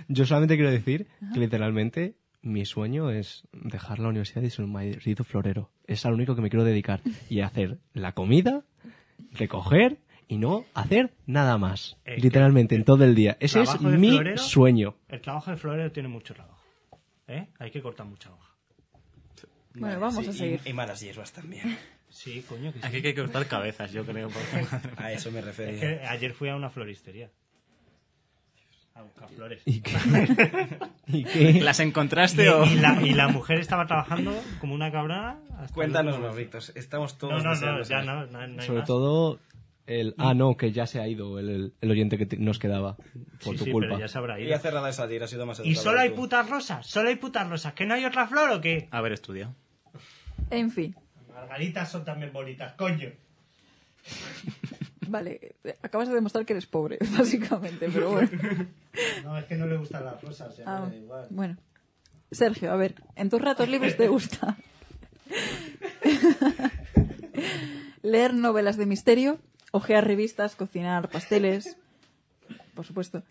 [0.09, 4.73] Yo solamente quiero decir que literalmente mi sueño es dejar la universidad y ser un
[4.73, 5.71] marido florero.
[5.87, 7.01] Es a lo único que me quiero dedicar.
[7.29, 8.65] Y hacer la comida,
[9.33, 11.97] recoger y no hacer nada más.
[12.05, 13.37] Eh, literalmente, en todo el día.
[13.41, 14.39] Ese es ¿Trabajo de mi florero?
[14.39, 14.97] sueño.
[15.09, 16.63] El trabajo de florero tiene mucho trabajo.
[17.27, 17.49] ¿Eh?
[17.59, 18.55] Hay que cortar mucha hoja.
[19.75, 20.61] Bueno, vamos a seguir.
[20.65, 21.77] Y, y malas hierbas también.
[22.09, 22.87] Sí, coño, que sí.
[22.87, 24.29] Aquí hay que cortar cabezas, yo creo.
[24.29, 24.67] porque-
[25.03, 25.81] A eso me Es refería.
[25.81, 27.31] que ayer fui a una floristería.
[28.97, 29.61] A buscar flores.
[29.65, 29.93] ¿Y qué?
[31.09, 31.61] ¿Y qué?
[31.61, 32.65] ¿Las Y, encontraste o...?
[32.65, 35.37] y la, y la mujer estaba trabajando como una cabrona.
[35.75, 36.63] Cuéntanos, Víctor.
[36.77, 38.87] Estamos todos No, no, no, ya no, no, no hay Sobre más.
[38.87, 39.41] todo
[39.89, 40.15] el...
[40.17, 42.95] Ah, no, que ya se ha ido el, el- el oyente que te- nos quedaba.
[43.43, 43.89] Por Sí, tu sí, culpa.
[43.89, 44.55] pero ya se habrá Y ido.
[44.55, 46.15] ha cerrado de salir, ha sido más Y solo hay tú.
[46.17, 47.73] putas rosas, solo hay putas rosas.
[47.75, 48.87] ¿Que no hay otra flor o qué?
[48.93, 49.55] Haber estudiado.
[50.51, 50.95] En fin.
[51.35, 53.11] Margaritas son también bonitas, coño.
[55.09, 58.31] Vale, acabas de demostrar que eres pobre, básicamente, pero bueno.
[59.25, 61.27] No, es que no le gustan las rosas, ya Ah, me da igual.
[61.31, 61.57] bueno.
[62.31, 64.57] Sergio, a ver, en tus ratos libres te gusta
[68.03, 69.39] leer novelas de misterio,
[69.73, 71.77] ojear revistas, cocinar pasteles,
[72.75, 73.23] por supuesto,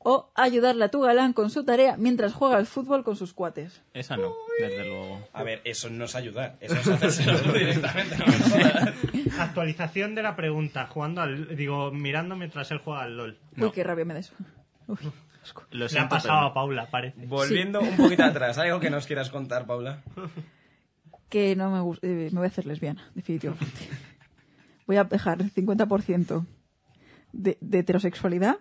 [0.00, 3.82] o ayudarle a tu galán con su tarea mientras juega al fútbol con sus cuates.
[3.94, 5.26] Esa no, desde luego.
[5.32, 6.56] A ver, eso no es ayudar.
[6.60, 8.16] Eso es hacérselo directamente.
[8.16, 8.24] no.
[9.42, 13.38] Actualización de la pregunta, jugando al, digo, mirando mientras él juega al LOL.
[13.56, 14.34] Uy, qué rabia me da eso.
[14.86, 14.96] Uy.
[15.70, 17.24] Lo Le ha pasado pero- a Paula, parece.
[17.26, 20.02] Volviendo un poquito atrás, ¿algo que nos quieras contar, Paula?
[21.28, 23.88] Que no me gusta, me voy a hacer lesbiana, definitivamente.
[24.86, 26.46] Voy a dejar el 50%
[27.32, 28.58] de, de heterosexualidad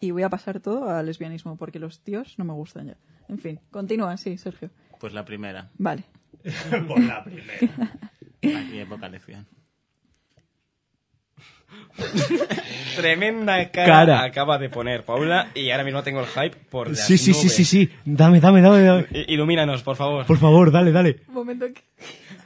[0.00, 2.96] y voy a pasar todo a lesbianismo, porque los tíos no me gustan ya.
[3.28, 4.70] En fin, continúa, sí, Sergio.
[5.00, 5.70] Pues la primera.
[5.78, 6.04] Vale.
[6.88, 7.92] Por la primera.
[8.42, 9.46] Aquí hay poca lección.
[12.96, 14.22] Tremenda cara, Cara.
[14.24, 17.40] acaba de poner Paula y ahora mismo tengo el hype por las Sí, sí, sí,
[17.42, 17.54] nubes.
[17.54, 17.90] sí, sí.
[18.04, 19.06] Dame, dame, dame, dame.
[19.12, 20.26] I- Ilumínanos, por favor.
[20.26, 21.20] Por favor, dale, dale.
[21.28, 21.82] Un momento que...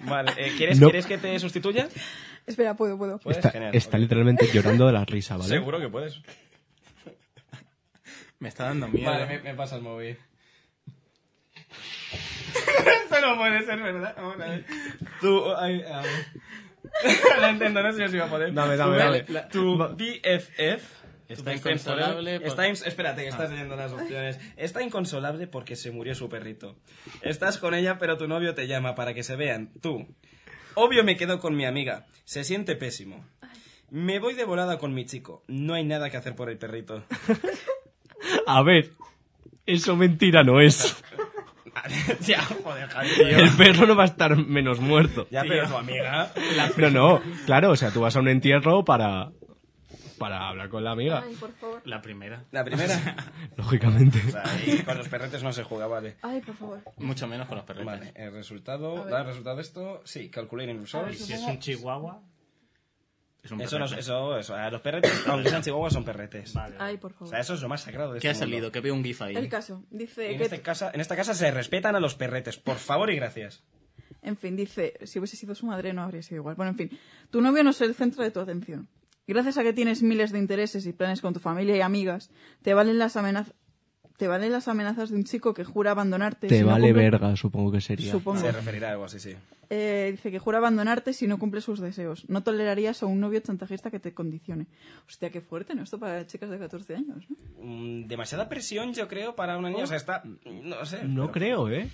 [0.05, 0.86] Vale, eh, ¿quieres, No.
[0.88, 1.88] ¿quieres que te sustituya?
[2.46, 3.18] Espera, puedo, puedo.
[3.18, 3.38] ¿Puedes?
[3.38, 4.03] Está, Genial, está ok.
[4.03, 5.48] literalmente llorando de la risa, ¿vale?
[5.48, 6.20] Seguro que puedes.
[8.43, 9.09] Me está dando miedo.
[9.09, 10.18] Vale, me, me pasa el móvil.
[13.05, 14.14] Esto no puede ser verdad.
[14.16, 14.64] Vamos a ver.
[15.20, 16.26] Tú, ay, a ver.
[17.40, 18.53] La entiendo, no sé si va a poder.
[18.53, 19.24] Dame, dame, Tu- dame.
[19.28, 21.03] la- Tu BFF.
[21.28, 24.40] Está tu inconsolable por- Está ins- espérate, que estás leyendo las opciones.
[24.57, 26.76] Está inconsolable porque se murió su perrito.
[27.22, 29.70] Estás con ella, pero tu novio te llama para que se vean.
[29.80, 30.05] Tú.
[30.74, 32.07] Obvio me quedo con mi amiga.
[32.24, 33.24] Se siente pésimo.
[33.88, 35.45] Me voy de volada con mi chico.
[35.47, 37.05] No hay nada que hacer por el perrito.
[38.46, 38.92] A ver,
[39.66, 41.02] eso mentira no es.
[42.20, 43.26] ya, joder, Javi, tío.
[43.26, 45.26] El perro no va a estar menos muerto.
[45.30, 46.32] Ya, pero tu amiga.
[46.76, 49.30] Pero no, claro, o sea, tú vas a un entierro para
[50.22, 51.82] para hablar con la amiga, Ay, por favor.
[51.84, 52.44] La primera.
[52.52, 53.16] La primera.
[53.56, 54.22] lógicamente.
[54.24, 56.14] O sea, ahí con los perretes no se juega, vale.
[56.22, 56.80] Ay, por favor.
[56.98, 57.86] Mucho menos con los perretes.
[57.86, 59.04] Vale, el resultado.
[59.06, 60.00] Da el resultado de esto.
[60.04, 61.18] Sí, calculating results.
[61.18, 62.22] Si es un chihuahua,
[63.43, 64.55] Es un Eso, no- eso, eso.
[64.55, 66.55] A los perretes, aunque sean chihuahuas, son perretes.
[66.55, 66.76] vale.
[66.78, 67.28] Ay, por O favor.
[67.30, 68.57] sea, eso es lo más sagrado de ¿Qué ha este mundo.
[68.57, 68.72] salido?
[68.72, 69.34] Que veo un gif ahí.
[69.34, 69.84] El caso.
[69.90, 70.45] Dice En, que...
[70.45, 73.64] este casa, en esta casa se respetan a los perretes, por favor y gracias.
[74.22, 76.55] En fin, dice, si hubiese sido su madre no habría sido igual.
[76.55, 76.99] Bueno, en fin,
[77.30, 78.88] tu novio no es el centro de tu atención.
[79.26, 82.30] Gracias a que tienes miles de intereses y planes con tu familia y amigas,
[82.62, 83.55] te valen las amenazas...
[84.22, 86.46] Te valen las amenazas de un chico que jura abandonarte.
[86.46, 88.12] Te si no vale cumple- verga, supongo que sería.
[88.12, 88.38] Supongo.
[88.40, 89.34] Se referirá a algo así, sí.
[89.68, 92.24] Eh, dice que jura abandonarte si no cumple sus deseos.
[92.28, 94.66] No tolerarías a un novio chantajista que te condicione.
[95.08, 95.82] Hostia, qué fuerte, ¿no?
[95.82, 97.36] Esto para chicas de 14 años, ¿no?
[97.64, 99.82] Mm, demasiada presión, yo creo, para una niña.
[99.82, 100.22] O sea, está.
[100.44, 101.02] No sé.
[101.02, 101.88] No pero- creo, ¿eh?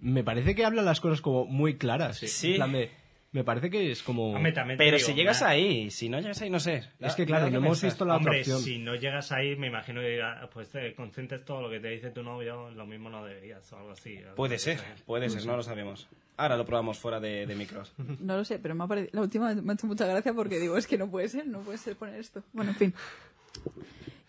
[0.00, 2.16] Me parece que habla las cosas como muy claras.
[2.18, 2.50] Sí.
[2.54, 2.90] En plan de-
[3.32, 4.32] me parece que es como...
[4.34, 6.84] Hombre, Pero digo, si llegas na- ahí, si no llegas ahí, no sé.
[6.98, 8.60] Es que claro, no hemos visto la otra Hombre, opción.
[8.60, 11.88] si no llegas ahí, me imagino que dirá, pues te concentres todo lo que te
[11.88, 14.16] dice tu novio, lo mismo no deberías o algo así.
[14.18, 16.08] algo Puede ser, puede ser, no lo sabemos.
[16.38, 17.92] Ahora lo probamos fuera de, de micros.
[18.20, 19.10] No lo sé, pero me ha parecido...
[19.14, 21.60] La última me ha hecho mucha gracia porque digo, es que no puede ser, no
[21.60, 22.42] puede ser poner esto.
[22.52, 22.94] Bueno, en fin.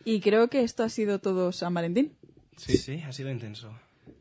[0.06, 2.12] Y creo que esto ha sido todo San Valentín.
[2.58, 3.72] Sí, sí, ha sido intenso.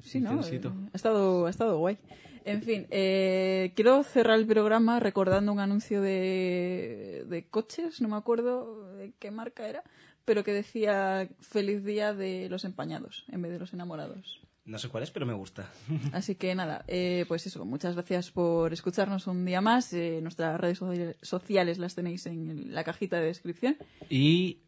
[0.02, 0.32] Sí, ¿no?
[0.32, 0.68] Intensito.
[0.68, 1.98] Eh, ha, estado, ha estado guay.
[2.44, 8.16] En fin, eh, quiero cerrar el programa recordando un anuncio de, de coches, no me
[8.16, 9.82] acuerdo de qué marca era,
[10.24, 14.40] pero que decía feliz día de los empañados en vez de los enamorados.
[14.64, 15.70] No sé cuál es, pero me gusta.
[16.12, 19.92] Así que nada, eh, pues eso, muchas gracias por escucharnos un día más.
[19.94, 23.76] Eh, nuestras redes soci- sociales las tenéis en la cajita de descripción.
[24.10, 24.58] Y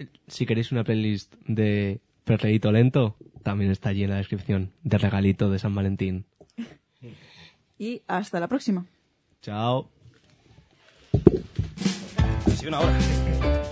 [0.00, 4.98] eh, si queréis una playlist de Perreíto Lento, también está allí en la descripción, de
[4.98, 6.24] regalito de San Valentín.
[7.78, 8.86] Y hasta la próxima.
[9.42, 9.88] Chao.
[12.46, 13.63] Ha sido una hora.